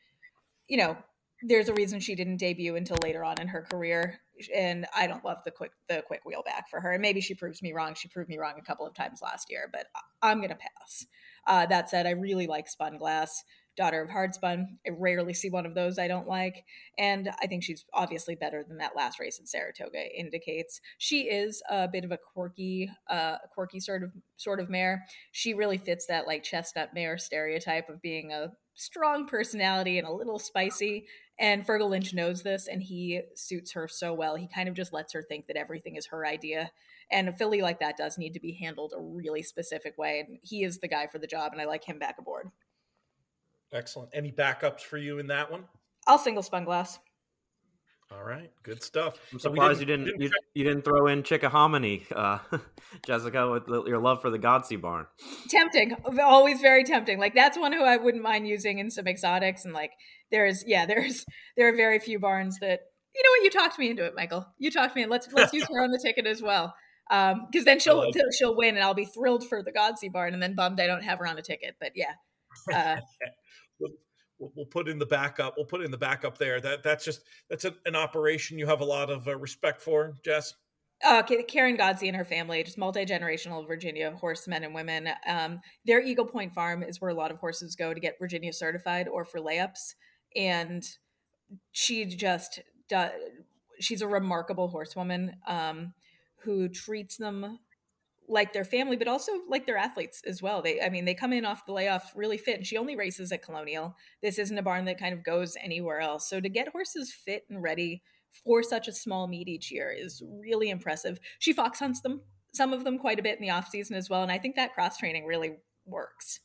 you 0.68 0.78
know 0.78 0.96
there's 1.42 1.68
a 1.68 1.74
reason 1.74 2.00
she 2.00 2.14
didn't 2.14 2.38
debut 2.38 2.74
until 2.74 2.96
later 3.02 3.22
on 3.22 3.40
in 3.40 3.48
her 3.48 3.62
career 3.62 4.18
and 4.54 4.86
i 4.96 5.06
don't 5.06 5.24
love 5.24 5.38
the 5.44 5.50
quick 5.50 5.72
the 5.88 6.02
quick 6.06 6.24
wheel 6.24 6.42
back 6.44 6.68
for 6.70 6.80
her 6.80 6.92
and 6.92 7.02
maybe 7.02 7.20
she 7.20 7.34
proves 7.34 7.62
me 7.62 7.72
wrong. 7.72 7.94
She 7.94 8.08
proved 8.08 8.28
me 8.28 8.38
wrong 8.38 8.54
a 8.58 8.64
couple 8.64 8.86
of 8.86 8.94
times 8.94 9.20
last 9.22 9.50
year 9.50 9.68
but 9.72 9.86
i'm 10.22 10.40
gonna 10.40 10.56
pass. 10.56 11.06
Uh, 11.46 11.66
that 11.66 11.90
said 11.90 12.06
i 12.06 12.10
really 12.10 12.46
like 12.46 12.68
spun 12.68 12.96
glass 12.96 13.42
daughter 13.78 14.02
of 14.02 14.10
Hard 14.10 14.34
Spun. 14.34 14.76
I 14.86 14.90
rarely 14.90 15.32
see 15.32 15.48
one 15.48 15.64
of 15.64 15.74
those 15.74 15.98
I 15.98 16.08
don't 16.08 16.26
like. 16.26 16.64
And 16.98 17.30
I 17.40 17.46
think 17.46 17.62
she's 17.62 17.84
obviously 17.94 18.34
better 18.34 18.64
than 18.66 18.78
that 18.78 18.96
last 18.96 19.20
race 19.20 19.38
in 19.38 19.46
Saratoga 19.46 20.04
indicates. 20.18 20.80
She 20.98 21.22
is 21.22 21.62
a 21.70 21.88
bit 21.88 22.04
of 22.04 22.10
a 22.10 22.18
quirky, 22.18 22.90
uh, 23.08 23.36
quirky 23.54 23.80
sort 23.80 24.02
of 24.02 24.10
sort 24.36 24.60
of 24.60 24.68
mare. 24.68 25.06
She 25.32 25.54
really 25.54 25.78
fits 25.78 26.06
that 26.06 26.26
like 26.26 26.42
chestnut 26.42 26.92
mare 26.92 27.16
stereotype 27.16 27.88
of 27.88 28.02
being 28.02 28.32
a 28.32 28.52
strong 28.74 29.26
personality 29.26 29.98
and 29.98 30.06
a 30.06 30.12
little 30.12 30.38
spicy. 30.38 31.06
And 31.38 31.64
Fergal 31.64 31.90
Lynch 31.90 32.12
knows 32.14 32.42
this 32.42 32.66
and 32.66 32.82
he 32.82 33.22
suits 33.36 33.72
her 33.72 33.86
so 33.86 34.12
well. 34.12 34.34
He 34.34 34.48
kind 34.52 34.68
of 34.68 34.74
just 34.74 34.92
lets 34.92 35.12
her 35.12 35.22
think 35.22 35.46
that 35.46 35.56
everything 35.56 35.94
is 35.96 36.06
her 36.06 36.26
idea. 36.26 36.70
And 37.10 37.28
a 37.28 37.32
filly 37.32 37.62
like 37.62 37.80
that 37.80 37.96
does 37.96 38.18
need 38.18 38.34
to 38.34 38.40
be 38.40 38.52
handled 38.52 38.92
a 38.96 39.00
really 39.00 39.42
specific 39.42 39.96
way. 39.96 40.24
And 40.26 40.38
he 40.42 40.64
is 40.64 40.78
the 40.78 40.88
guy 40.88 41.06
for 41.06 41.18
the 41.18 41.26
job, 41.26 41.52
and 41.52 41.60
I 41.60 41.64
like 41.64 41.84
him 41.84 41.98
back 41.98 42.16
aboard. 42.18 42.50
Excellent. 43.72 44.10
Any 44.14 44.32
backups 44.32 44.80
for 44.80 44.98
you 44.98 45.18
in 45.18 45.26
that 45.28 45.50
one? 45.50 45.64
I'll 46.06 46.18
single 46.18 46.42
spun 46.42 46.64
glass. 46.64 46.98
All 48.10 48.24
right, 48.24 48.50
good 48.62 48.82
stuff. 48.82 49.18
I'm 49.30 49.38
surprised 49.38 49.80
didn't, 49.80 50.06
you 50.06 50.06
didn't, 50.06 50.18
didn't 50.18 50.22
you, 50.22 50.30
you, 50.54 50.64
didn't 50.64 50.82
throw 50.82 51.08
in 51.08 51.22
Chickahominy, 51.22 52.06
uh, 52.16 52.38
Jessica, 53.06 53.50
with 53.50 53.68
your 53.86 53.98
love 53.98 54.22
for 54.22 54.30
the 54.30 54.38
Godsey 54.38 54.80
barn. 54.80 55.04
Tempting, 55.50 55.94
always 56.22 56.62
very 56.62 56.84
tempting. 56.84 57.18
Like 57.18 57.34
that's 57.34 57.58
one 57.58 57.74
who 57.74 57.84
I 57.84 57.98
wouldn't 57.98 58.22
mind 58.22 58.48
using 58.48 58.78
in 58.78 58.90
some 58.90 59.06
exotics, 59.06 59.66
and 59.66 59.74
like 59.74 59.90
there's 60.30 60.64
yeah, 60.66 60.86
there's 60.86 61.26
there 61.58 61.68
are 61.68 61.76
very 61.76 61.98
few 61.98 62.18
barns 62.18 62.58
that 62.60 62.80
you 63.14 63.22
know 63.22 63.30
what 63.30 63.44
you 63.44 63.50
talked 63.50 63.78
me 63.78 63.90
into 63.90 64.06
it, 64.06 64.14
Michael. 64.16 64.46
You 64.56 64.70
talked 64.70 64.96
me 64.96 65.02
in. 65.02 65.10
Let's 65.10 65.28
let's 65.34 65.52
use 65.52 65.66
her 65.70 65.82
on 65.82 65.90
the 65.90 66.00
ticket 66.02 66.26
as 66.26 66.40
well, 66.40 66.74
because 67.10 67.34
um, 67.34 67.64
then 67.66 67.78
she'll 67.78 67.98
like 67.98 68.14
she'll 68.38 68.56
win, 68.56 68.76
and 68.76 68.82
I'll 68.82 68.94
be 68.94 69.04
thrilled 69.04 69.46
for 69.46 69.62
the 69.62 69.72
Godsey 69.72 70.10
barn, 70.10 70.32
and 70.32 70.42
then 70.42 70.54
bummed 70.54 70.80
I 70.80 70.86
don't 70.86 71.04
have 71.04 71.18
her 71.18 71.26
on 71.26 71.36
the 71.36 71.42
ticket. 71.42 71.76
But 71.78 71.92
yeah. 71.94 72.12
Uh, 72.74 72.96
we'll, 74.38 74.66
put 74.66 74.88
in 74.88 74.98
the 74.98 75.06
backup. 75.06 75.54
We'll 75.56 75.66
put 75.66 75.82
in 75.82 75.90
the 75.90 75.98
backup 75.98 76.38
there. 76.38 76.60
That 76.60 76.82
that's 76.82 77.04
just 77.04 77.22
that's 77.48 77.64
a, 77.64 77.74
an 77.86 77.96
operation 77.96 78.58
you 78.58 78.66
have 78.66 78.80
a 78.80 78.84
lot 78.84 79.10
of 79.10 79.26
uh, 79.28 79.36
respect 79.36 79.80
for, 79.80 80.14
Jess. 80.24 80.54
Uh, 81.04 81.22
Karen 81.22 81.76
Godsey 81.76 82.08
and 82.08 82.16
her 82.16 82.24
family, 82.24 82.62
just 82.64 82.76
multi 82.76 83.04
generational 83.04 83.66
Virginia 83.66 84.10
horsemen 84.10 84.64
and 84.64 84.74
women. 84.74 85.08
Um, 85.28 85.60
their 85.84 86.00
Eagle 86.00 86.26
Point 86.26 86.52
farm 86.52 86.82
is 86.82 87.00
where 87.00 87.10
a 87.10 87.14
lot 87.14 87.30
of 87.30 87.38
horses 87.38 87.76
go 87.76 87.94
to 87.94 88.00
get 88.00 88.18
Virginia 88.18 88.52
certified 88.52 89.06
or 89.06 89.24
for 89.24 89.38
layups. 89.38 89.94
And 90.34 90.84
she 91.70 92.04
just 92.04 92.60
does, 92.88 93.12
she's 93.78 94.02
a 94.02 94.08
remarkable 94.08 94.68
horsewoman 94.68 95.36
um, 95.46 95.94
who 96.42 96.68
treats 96.68 97.16
them 97.16 97.60
like 98.28 98.52
their 98.52 98.64
family, 98.64 98.96
but 98.96 99.08
also 99.08 99.32
like 99.48 99.66
their 99.66 99.78
athletes 99.78 100.22
as 100.26 100.42
well. 100.42 100.62
They, 100.62 100.80
I 100.80 100.90
mean, 100.90 101.04
they 101.04 101.14
come 101.14 101.32
in 101.32 101.44
off 101.44 101.66
the 101.66 101.72
layoff 101.72 102.12
really 102.14 102.36
fit. 102.36 102.58
And 102.58 102.66
she 102.66 102.76
only 102.76 102.96
races 102.96 103.32
at 103.32 103.42
Colonial. 103.42 103.96
This 104.22 104.38
isn't 104.38 104.58
a 104.58 104.62
barn 104.62 104.84
that 104.84 105.00
kind 105.00 105.14
of 105.14 105.24
goes 105.24 105.56
anywhere 105.62 106.00
else. 106.00 106.28
So 106.28 106.40
to 106.40 106.48
get 106.48 106.68
horses 106.68 107.12
fit 107.12 107.44
and 107.48 107.62
ready 107.62 108.02
for 108.44 108.62
such 108.62 108.88
a 108.88 108.92
small 108.92 109.26
meet 109.26 109.48
each 109.48 109.70
year 109.70 109.90
is 109.90 110.22
really 110.26 110.70
impressive. 110.70 111.18
She 111.38 111.52
fox 111.52 111.78
hunts 111.78 112.00
them, 112.00 112.20
some 112.52 112.72
of 112.72 112.84
them 112.84 112.98
quite 112.98 113.18
a 113.18 113.22
bit 113.22 113.38
in 113.38 113.42
the 113.42 113.50
off 113.50 113.68
season 113.68 113.96
as 113.96 114.10
well. 114.10 114.22
And 114.22 114.32
I 114.32 114.38
think 114.38 114.56
that 114.56 114.74
cross 114.74 114.98
training 114.98 115.24
really 115.24 115.56
works. 115.86 116.40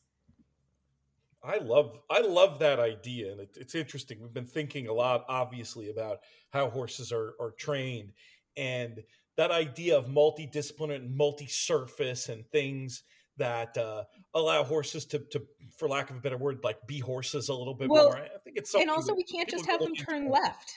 I 1.43 1.57
love 1.57 1.99
I 2.09 2.21
love 2.21 2.59
that 2.59 2.79
idea, 2.79 3.33
and 3.33 3.41
it, 3.41 3.57
it's 3.59 3.75
interesting. 3.75 4.21
We've 4.21 4.33
been 4.33 4.45
thinking 4.45 4.87
a 4.87 4.93
lot, 4.93 5.25
obviously, 5.27 5.89
about 5.89 6.19
how 6.51 6.69
horses 6.69 7.11
are 7.11 7.33
are 7.37 7.51
trained, 7.51 8.13
and 8.55 9.03
that 9.37 9.51
idea 9.51 9.97
of 9.97 10.05
multidisciplinary 10.05 10.97
and 10.97 11.15
multi-surface 11.15 12.29
and 12.29 12.45
things 12.47 13.03
that 13.37 13.75
uh, 13.77 14.03
allow 14.35 14.63
horses 14.63 15.05
to, 15.05 15.19
to, 15.31 15.41
for 15.77 15.87
lack 15.87 16.09
of 16.09 16.17
a 16.17 16.19
better 16.19 16.37
word, 16.37 16.59
like 16.63 16.77
be 16.87 16.99
horses 16.99 17.49
a 17.49 17.53
little 17.53 17.73
bit 17.73 17.89
well, 17.89 18.05
more. 18.05 18.17
I 18.17 18.27
think 18.43 18.57
it's 18.57 18.73
and 18.75 18.89
also 18.89 19.13
we 19.15 19.23
can't 19.23 19.49
just 19.49 19.65
have 19.65 19.79
them 19.79 19.95
turn 19.95 20.29
left. 20.29 20.71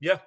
Yeah, 0.00 0.18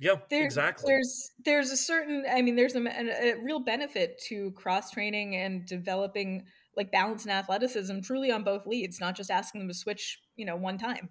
yeah, 0.00 0.16
there, 0.30 0.44
exactly. 0.44 0.92
There's 0.92 1.30
there's 1.44 1.70
a 1.70 1.76
certain, 1.76 2.24
I 2.28 2.42
mean, 2.42 2.56
there's 2.56 2.74
a, 2.74 2.82
a, 2.82 3.32
a 3.32 3.44
real 3.44 3.60
benefit 3.60 4.20
to 4.28 4.50
cross 4.52 4.90
training 4.90 5.36
and 5.36 5.64
developing 5.66 6.44
like 6.76 6.90
balance 6.90 7.22
and 7.22 7.32
athleticism 7.32 8.00
truly 8.00 8.32
on 8.32 8.42
both 8.42 8.66
leads, 8.66 9.00
not 9.00 9.16
just 9.16 9.30
asking 9.30 9.60
them 9.60 9.68
to 9.68 9.74
switch, 9.74 10.18
you 10.34 10.44
know, 10.44 10.56
one 10.56 10.78
time 10.78 11.10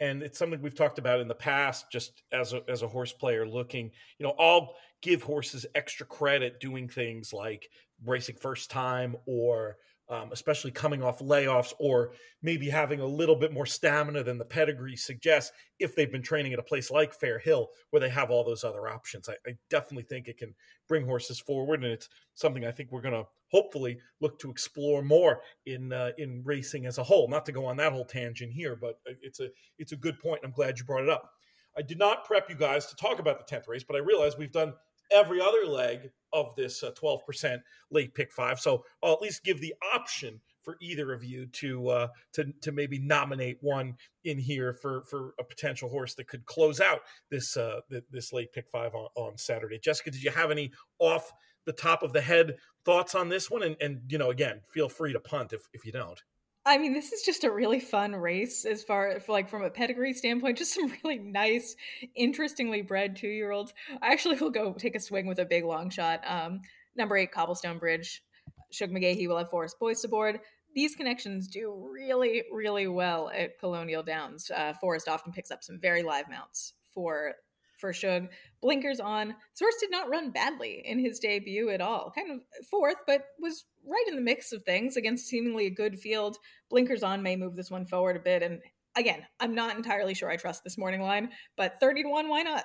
and 0.00 0.22
it's 0.22 0.38
something 0.38 0.60
we've 0.60 0.74
talked 0.74 0.98
about 0.98 1.20
in 1.20 1.28
the 1.28 1.34
past 1.34 1.90
just 1.90 2.22
as 2.32 2.52
a, 2.52 2.62
as 2.68 2.82
a 2.82 2.88
horse 2.88 3.12
player 3.12 3.46
looking 3.46 3.90
you 4.18 4.26
know 4.26 4.34
i'll 4.38 4.74
give 5.00 5.22
horses 5.22 5.66
extra 5.74 6.06
credit 6.06 6.60
doing 6.60 6.88
things 6.88 7.32
like 7.32 7.68
racing 8.04 8.36
first 8.36 8.70
time 8.70 9.16
or 9.26 9.76
um, 10.12 10.28
especially 10.30 10.70
coming 10.70 11.02
off 11.02 11.20
layoffs 11.20 11.72
or 11.78 12.12
maybe 12.42 12.68
having 12.68 13.00
a 13.00 13.06
little 13.06 13.34
bit 13.34 13.50
more 13.50 13.64
stamina 13.64 14.22
than 14.22 14.36
the 14.36 14.44
pedigree 14.44 14.94
suggests 14.94 15.52
if 15.78 15.96
they've 15.96 16.12
been 16.12 16.22
training 16.22 16.52
at 16.52 16.58
a 16.58 16.62
place 16.62 16.90
like 16.90 17.14
Fair 17.14 17.38
Hill 17.38 17.68
where 17.90 18.00
they 18.00 18.10
have 18.10 18.30
all 18.30 18.44
those 18.44 18.62
other 18.62 18.88
options. 18.88 19.30
I, 19.30 19.36
I 19.48 19.54
definitely 19.70 20.02
think 20.02 20.28
it 20.28 20.36
can 20.36 20.54
bring 20.86 21.06
horses 21.06 21.40
forward, 21.40 21.82
and 21.82 21.90
it's 21.90 22.10
something 22.34 22.66
I 22.66 22.72
think 22.72 22.92
we're 22.92 23.00
going 23.00 23.14
to 23.14 23.24
hopefully 23.50 23.98
look 24.20 24.38
to 24.40 24.50
explore 24.50 25.02
more 25.02 25.40
in 25.64 25.94
uh, 25.94 26.10
in 26.18 26.42
racing 26.44 26.84
as 26.84 26.98
a 26.98 27.02
whole. 27.02 27.26
Not 27.26 27.46
to 27.46 27.52
go 27.52 27.64
on 27.64 27.78
that 27.78 27.92
whole 27.92 28.04
tangent 28.04 28.52
here, 28.52 28.76
but 28.76 29.00
it's 29.06 29.40
a 29.40 29.48
it's 29.78 29.92
a 29.92 29.96
good 29.96 30.18
point. 30.18 30.42
I'm 30.44 30.52
glad 30.52 30.78
you 30.78 30.84
brought 30.84 31.04
it 31.04 31.10
up. 31.10 31.30
I 31.74 31.80
did 31.80 31.98
not 31.98 32.26
prep 32.26 32.50
you 32.50 32.56
guys 32.56 32.84
to 32.86 32.96
talk 32.96 33.18
about 33.18 33.38
the 33.38 33.56
10th 33.56 33.66
race, 33.66 33.82
but 33.82 33.96
I 33.96 34.00
realized 34.00 34.36
we've 34.38 34.52
done 34.52 34.74
every 35.12 35.40
other 35.40 35.66
leg 35.66 36.10
of 36.32 36.54
this 36.56 36.82
uh, 36.82 36.90
12% 36.92 37.60
late 37.90 38.14
pick 38.14 38.32
five. 38.32 38.58
So 38.58 38.84
I'll 39.02 39.12
at 39.12 39.22
least 39.22 39.44
give 39.44 39.60
the 39.60 39.74
option 39.94 40.40
for 40.62 40.76
either 40.80 41.12
of 41.12 41.24
you 41.24 41.46
to 41.46 41.88
uh, 41.88 42.08
to 42.32 42.52
to 42.62 42.72
maybe 42.72 42.98
nominate 42.98 43.58
one 43.60 43.94
in 44.24 44.38
here 44.38 44.72
for 44.72 45.04
for 45.06 45.34
a 45.38 45.44
potential 45.44 45.88
horse 45.88 46.14
that 46.14 46.28
could 46.28 46.44
close 46.46 46.80
out 46.80 47.00
this 47.30 47.56
uh, 47.56 47.80
this 48.10 48.32
late 48.32 48.52
pick 48.52 48.68
five 48.70 48.94
on, 48.94 49.08
on 49.16 49.36
Saturday. 49.36 49.78
Jessica, 49.78 50.10
did 50.10 50.22
you 50.22 50.30
have 50.30 50.50
any 50.50 50.70
off 50.98 51.32
the 51.64 51.72
top 51.72 52.02
of 52.02 52.12
the 52.12 52.20
head 52.20 52.56
thoughts 52.84 53.14
on 53.14 53.28
this 53.28 53.50
one? 53.50 53.62
And 53.62 53.76
and 53.80 54.00
you 54.08 54.18
know, 54.18 54.30
again, 54.30 54.60
feel 54.72 54.88
free 54.88 55.12
to 55.12 55.20
punt 55.20 55.52
if 55.52 55.62
if 55.72 55.84
you 55.84 55.92
don't. 55.92 56.22
I 56.64 56.78
mean, 56.78 56.92
this 56.92 57.12
is 57.12 57.22
just 57.22 57.42
a 57.42 57.50
really 57.50 57.80
fun 57.80 58.14
race 58.14 58.64
as 58.64 58.84
far 58.84 59.20
like 59.28 59.48
from 59.48 59.64
a 59.64 59.70
pedigree 59.70 60.12
standpoint, 60.12 60.58
just 60.58 60.74
some 60.74 60.92
really 61.04 61.18
nice, 61.18 61.74
interestingly 62.14 62.82
bred 62.82 63.16
two 63.16 63.28
year 63.28 63.50
olds. 63.50 63.74
I 64.00 64.12
actually 64.12 64.36
will 64.36 64.50
go 64.50 64.72
take 64.72 64.94
a 64.94 65.00
swing 65.00 65.26
with 65.26 65.38
a 65.38 65.44
big 65.44 65.64
long 65.64 65.90
shot. 65.90 66.20
Um, 66.24 66.60
number 66.96 67.16
eight, 67.16 67.32
Cobblestone 67.32 67.78
Bridge. 67.78 68.22
Shug 68.70 68.90
McGaughey 68.90 69.28
will 69.28 69.38
have 69.38 69.50
Forest 69.50 69.78
Boyce 69.78 70.04
aboard. 70.04 70.40
These 70.74 70.94
connections 70.96 71.48
do 71.48 71.90
really, 71.92 72.44
really 72.50 72.86
well 72.86 73.30
at 73.34 73.58
Colonial 73.58 74.02
Downs. 74.02 74.50
Uh, 74.50 74.72
Forest 74.80 75.08
often 75.08 75.32
picks 75.32 75.50
up 75.50 75.62
some 75.62 75.78
very 75.78 76.02
live 76.02 76.30
mounts 76.30 76.74
for 76.94 77.34
for 77.82 77.92
Shug. 77.92 78.28
Blinkers 78.62 79.00
on. 79.00 79.34
Source 79.54 79.74
did 79.80 79.90
not 79.90 80.08
run 80.08 80.30
badly 80.30 80.82
in 80.86 80.98
his 80.98 81.18
debut 81.18 81.68
at 81.68 81.82
all. 81.82 82.12
Kind 82.14 82.30
of 82.30 82.66
fourth, 82.70 82.96
but 83.06 83.24
was 83.38 83.64
right 83.84 84.04
in 84.08 84.14
the 84.14 84.22
mix 84.22 84.52
of 84.52 84.62
things 84.62 84.96
against 84.96 85.26
seemingly 85.26 85.66
a 85.66 85.70
good 85.70 85.98
field. 85.98 86.38
Blinkers 86.70 87.02
on 87.02 87.22
may 87.22 87.36
move 87.36 87.56
this 87.56 87.70
one 87.70 87.84
forward 87.84 88.16
a 88.16 88.20
bit. 88.20 88.42
And 88.42 88.60
again, 88.96 89.26
I'm 89.40 89.54
not 89.54 89.76
entirely 89.76 90.14
sure 90.14 90.30
I 90.30 90.36
trust 90.36 90.64
this 90.64 90.78
morning 90.78 91.02
line, 91.02 91.30
but 91.56 91.80
30 91.80 92.04
to 92.04 92.08
1, 92.08 92.28
why 92.28 92.42
not? 92.42 92.64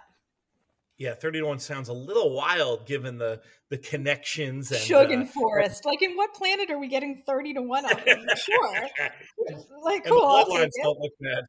Yeah, 0.99 1.15
30 1.15 1.39
to 1.39 1.45
1 1.45 1.59
sounds 1.59 1.89
a 1.89 1.93
little 1.93 2.33
wild 2.33 2.85
given 2.87 3.17
the 3.17 3.41
the 3.69 3.77
connections 3.77 4.71
and 4.71 4.79
Shug 4.79 5.11
and 5.11 5.23
uh, 5.23 5.25
Forest. 5.25 5.85
Like 5.85 6.01
in 6.01 6.15
what 6.15 6.33
planet 6.33 6.71
are 6.71 6.79
we 6.79 6.87
getting 6.87 7.21
30 7.27 7.55
to 7.55 7.61
1 7.61 7.85
on? 7.85 7.91
sure. 8.37 8.73
like 9.83 10.05
cool. 10.05 10.21
the 10.21 10.45
bloodlines 10.55 10.71
don't 10.81 10.99
look 10.99 11.11
bad 11.19 11.43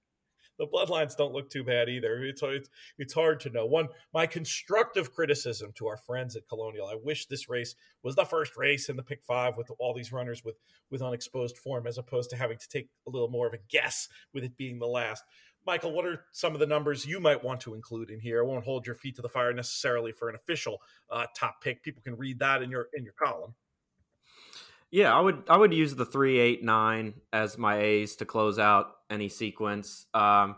the 0.59 0.66
bloodlines 0.66 1.16
don't 1.16 1.33
look 1.33 1.51
too 1.51 1.64
bad 1.64 1.88
either. 1.88 2.23
It's, 2.25 2.42
it's 2.42 2.68
it's 2.99 3.14
hard 3.14 3.40
to 3.40 3.51
know. 3.51 3.66
One, 3.66 3.88
my 4.12 4.27
constructive 4.27 5.14
criticism 5.14 5.73
to 5.77 5.87
our 5.87 5.97
friends 5.97 6.37
at 6.37 6.49
Colonial. 6.49 6.87
I 6.87 6.97
wish 7.03 7.27
this 7.27 7.49
race 7.49 7.75
was 8.03 8.14
the 8.14 8.25
first 8.25 8.57
race 8.57 8.88
in 8.88 8.97
the 8.97 9.03
pick 9.03 9.23
five 9.25 9.57
with 9.57 9.71
all 9.79 9.94
these 9.94 10.12
runners 10.12 10.44
with 10.44 10.57
with 10.90 11.03
unexposed 11.03 11.59
form, 11.59 11.87
as 11.87 11.99
opposed 11.99 12.31
to 12.31 12.37
having 12.37 12.59
to 12.59 12.68
take 12.68 12.88
a 13.07 13.11
little 13.11 13.29
more 13.29 13.47
of 13.47 13.55
a 13.55 13.59
guess 13.68 14.09
with 14.35 14.44
it 14.44 14.57
being 14.57 14.79
the 14.79 14.87
last. 14.87 15.25
Michael, 15.66 15.92
what 15.92 16.07
are 16.07 16.25
some 16.33 16.55
of 16.55 16.61
the 16.61 16.66
numbers 16.66 17.05
you 17.05 17.21
might 17.21 17.44
want 17.44 17.61
to 17.61 17.75
include 17.75 18.11
in 18.11 18.21
here? 18.21 18.42
I 18.42 18.47
won't 18.47 18.64
hold 18.64 18.87
your 18.87 18.94
feet 18.94 19.16
to 19.16 19.23
the 19.23 19.29
fire 19.29 19.53
necessarily 19.53 20.12
for 20.12 20.29
an 20.29 20.35
official 20.35 20.81
uh, 21.11 21.27
top 21.37 21.61
pick. 21.61 21.83
People 21.83 22.03
can 22.03 22.16
read 22.16 22.38
that 22.38 22.62
in 22.62 22.71
your 22.71 22.88
in 22.94 23.05
your 23.05 23.14
column. 23.14 23.55
Yeah, 24.90 25.14
I 25.14 25.20
would 25.20 25.42
I 25.48 25.57
would 25.57 25.74
use 25.74 25.94
the 25.94 26.07
three 26.07 26.38
eight 26.38 26.62
nine 26.62 27.14
as 27.33 27.59
my 27.59 27.79
A's 27.79 28.16
to 28.16 28.24
close 28.24 28.59
out 28.59 28.92
any 29.11 29.29
sequence. 29.29 30.07
Um, 30.14 30.57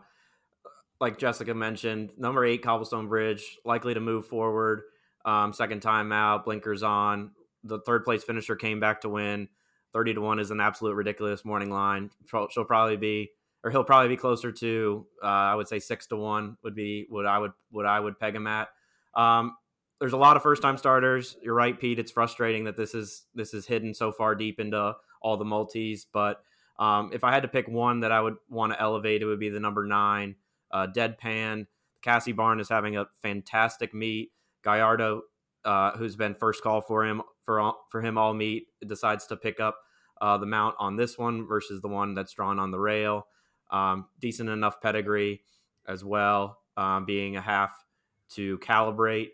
like 1.00 1.18
Jessica 1.18 1.54
mentioned, 1.54 2.12
number 2.16 2.44
eight 2.44 2.62
Cobblestone 2.62 3.08
Bridge 3.08 3.58
likely 3.64 3.94
to 3.94 4.00
move 4.00 4.26
forward. 4.26 4.82
Um, 5.24 5.52
second 5.52 5.80
time 5.80 6.12
out, 6.12 6.44
blinkers 6.44 6.82
on. 6.82 7.32
The 7.64 7.80
third 7.80 8.04
place 8.04 8.22
finisher 8.22 8.54
came 8.54 8.78
back 8.78 9.00
to 9.00 9.08
win. 9.08 9.48
Thirty 9.92 10.14
to 10.14 10.20
one 10.20 10.38
is 10.38 10.52
an 10.52 10.60
absolute 10.60 10.94
ridiculous 10.94 11.44
morning 11.44 11.70
line. 11.70 12.10
She'll 12.50 12.64
probably 12.64 12.96
be, 12.96 13.30
or 13.64 13.70
he'll 13.72 13.82
probably 13.82 14.08
be 14.08 14.16
closer 14.16 14.52
to. 14.52 15.06
Uh, 15.22 15.26
I 15.26 15.54
would 15.56 15.66
say 15.66 15.80
six 15.80 16.06
to 16.08 16.16
one 16.16 16.56
would 16.62 16.76
be 16.76 17.06
what 17.08 17.26
I 17.26 17.38
would 17.38 17.52
what 17.70 17.86
I 17.86 17.98
would 17.98 18.20
peg 18.20 18.36
him 18.36 18.46
at. 18.46 18.68
Um, 19.14 19.56
there's 20.00 20.14
a 20.14 20.18
lot 20.18 20.36
of 20.36 20.42
first 20.42 20.62
time 20.62 20.78
starters. 20.78 21.36
You're 21.42 21.54
right, 21.54 21.78
Pete. 21.78 21.98
It's 21.98 22.10
frustrating 22.10 22.64
that 22.64 22.76
this 22.76 22.94
is 22.94 23.26
this 23.34 23.52
is 23.52 23.66
hidden 23.66 23.94
so 23.94 24.10
far 24.10 24.34
deep 24.34 24.58
into 24.58 24.96
all 25.20 25.36
the 25.36 25.44
multis. 25.44 26.06
But 26.10 26.42
um, 26.78 27.10
if 27.12 27.22
I 27.22 27.32
had 27.32 27.42
to 27.42 27.48
pick 27.48 27.68
one 27.68 28.00
that 28.00 28.10
I 28.10 28.20
would 28.20 28.36
want 28.48 28.72
to 28.72 28.80
elevate, 28.80 29.20
it 29.20 29.26
would 29.26 29.38
be 29.38 29.50
the 29.50 29.60
number 29.60 29.86
nine, 29.86 30.36
uh, 30.70 30.86
Deadpan. 30.94 31.66
Casse 32.02 32.32
Barn 32.32 32.60
is 32.60 32.68
having 32.70 32.96
a 32.96 33.06
fantastic 33.22 33.92
meet. 33.92 34.30
Gallardo, 34.64 35.22
uh, 35.66 35.92
who's 35.92 36.16
been 36.16 36.34
first 36.34 36.62
call 36.62 36.80
for 36.80 37.04
him 37.04 37.20
for 37.42 37.74
for 37.90 38.00
him 38.00 38.16
all 38.16 38.32
meet, 38.32 38.68
decides 38.86 39.26
to 39.26 39.36
pick 39.36 39.60
up 39.60 39.76
uh, 40.22 40.38
the 40.38 40.46
mount 40.46 40.74
on 40.78 40.96
this 40.96 41.18
one 41.18 41.46
versus 41.46 41.82
the 41.82 41.88
one 41.88 42.14
that's 42.14 42.32
drawn 42.32 42.58
on 42.58 42.70
the 42.70 42.80
rail. 42.80 43.26
Um, 43.70 44.06
decent 44.18 44.48
enough 44.48 44.80
pedigree 44.80 45.42
as 45.86 46.02
well, 46.02 46.58
um, 46.78 47.04
being 47.04 47.36
a 47.36 47.40
half 47.40 47.84
to 48.30 48.58
calibrate. 48.58 49.28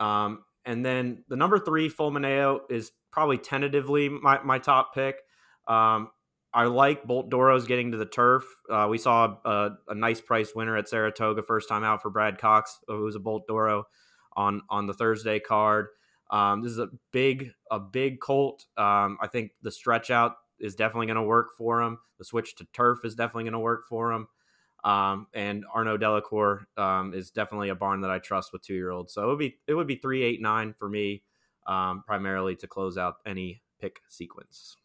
Um, 0.00 0.44
and 0.64 0.84
then 0.84 1.24
the 1.28 1.36
number 1.36 1.58
three, 1.58 1.88
Fulmineo, 1.90 2.60
is 2.70 2.92
probably 3.10 3.38
tentatively 3.38 4.08
my, 4.08 4.40
my 4.42 4.58
top 4.58 4.94
pick. 4.94 5.16
Um, 5.66 6.10
I 6.52 6.64
like 6.64 7.04
Bolt 7.04 7.30
d'Oros 7.30 7.66
getting 7.66 7.92
to 7.92 7.98
the 7.98 8.06
turf. 8.06 8.44
Uh, 8.70 8.86
we 8.88 8.98
saw 8.98 9.36
a, 9.44 9.70
a, 9.88 9.94
nice 9.94 10.20
price 10.20 10.54
winner 10.54 10.76
at 10.76 10.88
Saratoga 10.88 11.42
first 11.42 11.68
time 11.68 11.84
out 11.84 12.00
for 12.00 12.10
Brad 12.10 12.38
Cox, 12.38 12.78
who 12.86 13.02
was 13.02 13.16
a 13.16 13.20
Bolt 13.20 13.46
d'Oro 13.46 13.84
on 14.34 14.62
on 14.70 14.86
the 14.86 14.94
Thursday 14.94 15.40
card. 15.40 15.88
Um, 16.30 16.62
this 16.62 16.72
is 16.72 16.78
a 16.78 16.88
big 17.12 17.52
a 17.70 17.78
big 17.78 18.20
colt. 18.20 18.64
Um, 18.76 19.18
I 19.20 19.28
think 19.30 19.52
the 19.62 19.70
stretch 19.70 20.10
out 20.10 20.36
is 20.58 20.74
definitely 20.74 21.06
going 21.06 21.16
to 21.16 21.22
work 21.22 21.48
for 21.56 21.82
him. 21.82 21.98
The 22.18 22.24
switch 22.24 22.56
to 22.56 22.66
turf 22.72 23.04
is 23.04 23.14
definitely 23.14 23.44
going 23.44 23.52
to 23.52 23.58
work 23.58 23.84
for 23.88 24.12
him. 24.12 24.28
Um, 24.88 25.26
and 25.34 25.66
Arnaud 25.74 25.98
Delacour 25.98 26.66
um, 26.78 27.12
is 27.12 27.30
definitely 27.30 27.68
a 27.68 27.74
barn 27.74 28.00
that 28.00 28.10
I 28.10 28.18
trust 28.20 28.54
with 28.54 28.62
two 28.62 28.72
year 28.72 28.90
olds. 28.90 29.12
So 29.12 29.22
it 29.22 29.26
would 29.26 29.38
be 29.38 29.58
it 29.66 29.74
would 29.74 29.86
be 29.86 29.96
three 29.96 30.22
eight 30.22 30.40
nine 30.40 30.72
for 30.72 30.88
me, 30.88 31.22
um, 31.66 32.02
primarily 32.06 32.56
to 32.56 32.66
close 32.66 32.96
out 32.96 33.16
any 33.26 33.60
pick 33.78 34.00
sequence. 34.08 34.76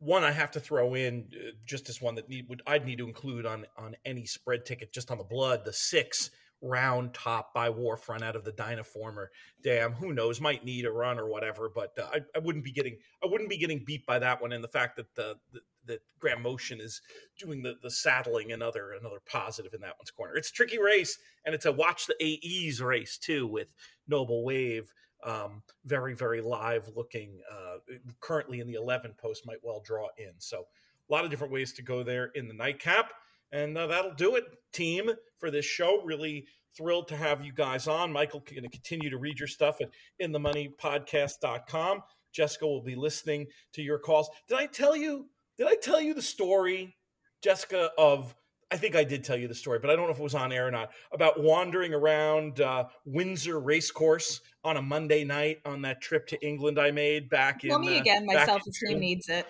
One 0.00 0.24
I 0.24 0.32
have 0.32 0.50
to 0.52 0.60
throw 0.60 0.94
in 0.94 1.28
uh, 1.34 1.52
just 1.64 1.88
as 1.88 2.02
one 2.02 2.16
that 2.16 2.28
need 2.28 2.48
would 2.48 2.62
I'd 2.66 2.84
need 2.84 2.98
to 2.98 3.06
include 3.06 3.46
on 3.46 3.64
on 3.78 3.94
any 4.04 4.26
spread 4.26 4.66
ticket 4.66 4.92
just 4.92 5.12
on 5.12 5.18
the 5.18 5.24
blood 5.24 5.64
the 5.64 5.72
six 5.72 6.32
round 6.62 7.12
top 7.12 7.52
by 7.52 7.68
Warfront 7.68 8.22
out 8.22 8.36
of 8.36 8.44
the 8.44 8.52
Dynaformer. 8.52 9.26
Dam, 9.62 9.92
who 9.92 10.12
knows? 10.12 10.40
Might 10.40 10.64
need 10.64 10.86
a 10.86 10.92
run 10.92 11.18
or 11.18 11.28
whatever, 11.28 11.68
but 11.68 11.92
uh, 11.98 12.06
I, 12.12 12.20
I, 12.36 12.38
wouldn't 12.38 12.64
be 12.64 12.72
getting 12.72 12.96
I 13.22 13.26
wouldn't 13.26 13.50
be 13.50 13.58
getting 13.58 13.84
beat 13.84 14.06
by 14.06 14.18
that 14.20 14.40
one. 14.40 14.52
And 14.52 14.62
the 14.62 14.68
fact 14.68 14.96
that 14.96 15.12
the, 15.14 15.36
the 15.52 15.60
that 15.86 16.00
Graham 16.20 16.42
Motion 16.42 16.80
is 16.80 17.02
doing 17.38 17.62
the 17.62 17.74
the 17.82 17.90
saddling 17.90 18.52
another 18.52 18.92
another 18.92 19.20
positive 19.26 19.74
in 19.74 19.80
that 19.80 19.96
one's 19.98 20.10
corner. 20.10 20.36
It's 20.36 20.50
a 20.50 20.54
tricky 20.54 20.80
race, 20.80 21.18
and 21.44 21.54
it's 21.54 21.66
a 21.66 21.72
watch 21.72 22.06
the 22.06 22.16
AEs 22.22 22.80
race 22.80 23.18
too 23.18 23.46
with 23.46 23.72
Noble 24.06 24.44
Wave. 24.44 24.92
Um, 25.24 25.62
very 25.84 26.14
very 26.14 26.40
live 26.40 26.88
looking. 26.94 27.40
Uh, 27.50 27.94
currently 28.20 28.60
in 28.60 28.66
the 28.66 28.74
11 28.74 29.14
post 29.20 29.46
might 29.46 29.62
well 29.62 29.82
draw 29.84 30.08
in. 30.18 30.32
So 30.38 30.64
a 31.10 31.12
lot 31.12 31.24
of 31.24 31.30
different 31.30 31.52
ways 31.52 31.72
to 31.74 31.82
go 31.82 32.02
there 32.02 32.30
in 32.34 32.48
the 32.48 32.54
nightcap. 32.54 33.12
And 33.52 33.76
uh, 33.76 33.86
that'll 33.86 34.14
do 34.14 34.36
it, 34.36 34.44
team, 34.72 35.10
for 35.38 35.50
this 35.50 35.64
show. 35.64 36.02
Really 36.02 36.46
thrilled 36.76 37.08
to 37.08 37.16
have 37.16 37.44
you 37.44 37.52
guys 37.52 37.86
on. 37.86 38.12
Michael 38.12 38.40
going 38.40 38.62
to 38.62 38.68
continue 38.68 39.10
to 39.10 39.18
read 39.18 39.38
your 39.38 39.48
stuff 39.48 39.80
at 39.80 39.90
inthemoneypodcast.com. 40.20 42.02
Jessica 42.32 42.66
will 42.66 42.82
be 42.82 42.94
listening 42.94 43.46
to 43.74 43.82
your 43.82 43.98
calls. 43.98 44.30
Did 44.48 44.58
I 44.58 44.66
tell 44.66 44.96
you? 44.96 45.26
Did 45.58 45.66
I 45.66 45.76
tell 45.76 46.00
you 46.00 46.14
the 46.14 46.22
story, 46.22 46.96
Jessica, 47.42 47.90
of 47.98 48.34
I 48.72 48.76
think 48.78 48.96
I 48.96 49.04
did 49.04 49.22
tell 49.22 49.36
you 49.36 49.48
the 49.48 49.54
story, 49.54 49.78
but 49.78 49.90
I 49.90 49.96
don't 49.96 50.06
know 50.06 50.12
if 50.12 50.18
it 50.18 50.22
was 50.22 50.34
on 50.34 50.50
air 50.50 50.66
or 50.66 50.70
not 50.70 50.92
about 51.12 51.42
wandering 51.42 51.92
around 51.92 52.62
uh, 52.62 52.84
Windsor 53.04 53.60
Racecourse 53.60 54.40
on 54.64 54.78
a 54.78 54.82
Monday 54.82 55.24
night 55.24 55.58
on 55.66 55.82
that 55.82 56.00
trip 56.00 56.26
to 56.28 56.46
England 56.46 56.80
I 56.80 56.90
made 56.90 57.28
back 57.28 57.60
Tell 57.60 57.76
in. 57.76 57.82
Tell 57.82 57.92
me 57.92 57.98
uh, 57.98 58.00
again. 58.00 58.24
My 58.24 58.46
self 58.46 58.66
esteem 58.66 58.98
needs 58.98 59.28
it. 59.28 59.46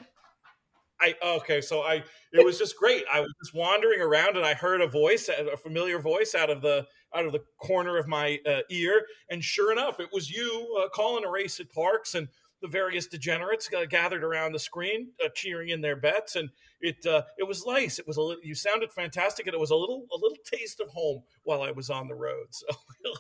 I 1.03 1.15
okay, 1.23 1.61
so 1.61 1.83
I 1.83 2.05
it 2.33 2.45
was 2.45 2.59
just 2.59 2.77
great. 2.77 3.05
I 3.13 3.21
was 3.21 3.33
just 3.43 3.55
wandering 3.55 4.01
around 4.01 4.37
and 4.37 4.47
I 4.47 4.55
heard 4.55 4.81
a 4.81 4.87
voice, 4.87 5.29
a 5.29 5.57
familiar 5.57 5.99
voice 5.99 6.35
out 6.35 6.49
of 6.49 6.63
the 6.63 6.87
out 7.15 7.27
of 7.27 7.33
the 7.33 7.43
corner 7.59 7.99
of 7.99 8.07
my 8.07 8.39
uh, 8.47 8.61
ear, 8.71 9.05
and 9.29 9.43
sure 9.43 9.73
enough, 9.73 9.99
it 10.01 10.09
was 10.13 10.31
you 10.31 10.81
uh, 10.81 10.89
calling 10.91 11.25
a 11.25 11.31
race 11.31 11.59
at 11.61 11.67
Parx 11.71 12.15
and 12.15 12.29
the 12.63 12.69
various 12.69 13.09
degenerates 13.09 13.69
uh, 13.77 13.85
gathered 13.85 14.23
around 14.23 14.53
the 14.53 14.59
screen, 14.59 15.09
uh, 15.23 15.29
cheering 15.35 15.71
in 15.71 15.81
their 15.81 15.97
bets, 15.97 16.37
and 16.37 16.49
it 16.81 17.05
uh, 17.05 17.23
it 17.37 17.47
was 17.47 17.67
nice. 17.67 17.99
It 17.99 18.07
was 18.07 18.17
a 18.17 18.23
little, 18.23 18.43
you 18.43 18.55
sounded 18.55 18.93
fantastic, 18.93 19.47
and 19.47 19.55
it 19.55 19.61
was 19.61 19.71
a 19.71 19.77
little 19.77 20.07
a 20.13 20.17
little 20.17 20.39
taste 20.45 20.81
of 20.81 20.89
home 20.89 21.23
while 21.43 21.63
I 21.63 21.73
was 21.73 21.91
on 21.91 22.07
the 22.07 22.15
road. 22.15 22.47
So 22.51 22.67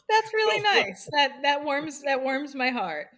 that's 0.09 0.33
really 0.33 0.62
nice. 0.75 1.09
That 1.12 1.42
that 1.42 1.64
warms 1.64 2.01
that 2.03 2.23
warms 2.23 2.55
my 2.55 2.71
heart. 2.71 3.09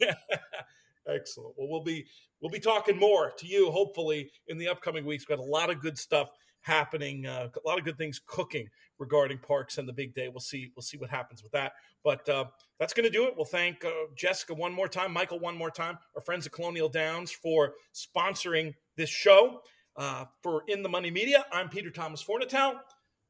Excellent. 1.08 1.54
Well, 1.56 1.68
we'll 1.68 1.82
be 1.82 2.06
we'll 2.40 2.50
be 2.50 2.60
talking 2.60 2.98
more 2.98 3.32
to 3.38 3.46
you 3.46 3.70
hopefully 3.70 4.30
in 4.48 4.58
the 4.58 4.68
upcoming 4.68 5.04
weeks. 5.04 5.24
We've 5.28 5.36
got 5.36 5.44
a 5.44 5.48
lot 5.48 5.70
of 5.70 5.80
good 5.80 5.98
stuff 5.98 6.28
happening, 6.60 7.26
uh, 7.26 7.48
a 7.54 7.68
lot 7.68 7.78
of 7.78 7.84
good 7.84 7.98
things 7.98 8.20
cooking 8.24 8.68
regarding 8.98 9.38
Parx 9.38 9.78
and 9.78 9.88
the 9.88 9.92
big 9.92 10.14
day. 10.14 10.28
We'll 10.28 10.40
see 10.40 10.70
we'll 10.76 10.82
see 10.82 10.96
what 10.96 11.10
happens 11.10 11.42
with 11.42 11.52
that. 11.52 11.72
But 12.04 12.28
uh, 12.28 12.44
that's 12.78 12.92
going 12.92 13.04
to 13.04 13.10
do 13.10 13.26
it. 13.26 13.34
We'll 13.36 13.44
thank 13.44 13.84
uh, 13.84 13.90
Jessica 14.16 14.54
one 14.54 14.72
more 14.72 14.88
time, 14.88 15.12
Michael 15.12 15.40
one 15.40 15.56
more 15.56 15.70
time, 15.70 15.98
our 16.14 16.22
friends 16.22 16.46
at 16.46 16.52
Colonial 16.52 16.88
Downs 16.88 17.32
for 17.32 17.74
sponsoring 17.94 18.74
this 18.96 19.10
show. 19.10 19.60
Uh, 19.94 20.24
for 20.42 20.62
In 20.68 20.82
the 20.82 20.88
Money 20.88 21.10
Media, 21.10 21.44
I'm 21.52 21.68
Peter 21.68 21.90
Thomas 21.90 22.24
Fornatale. 22.24 22.76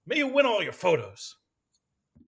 May 0.06 0.18
you 0.18 0.28
win 0.28 0.46
all 0.46 0.62
your 0.62 0.72
photos. 0.72 1.36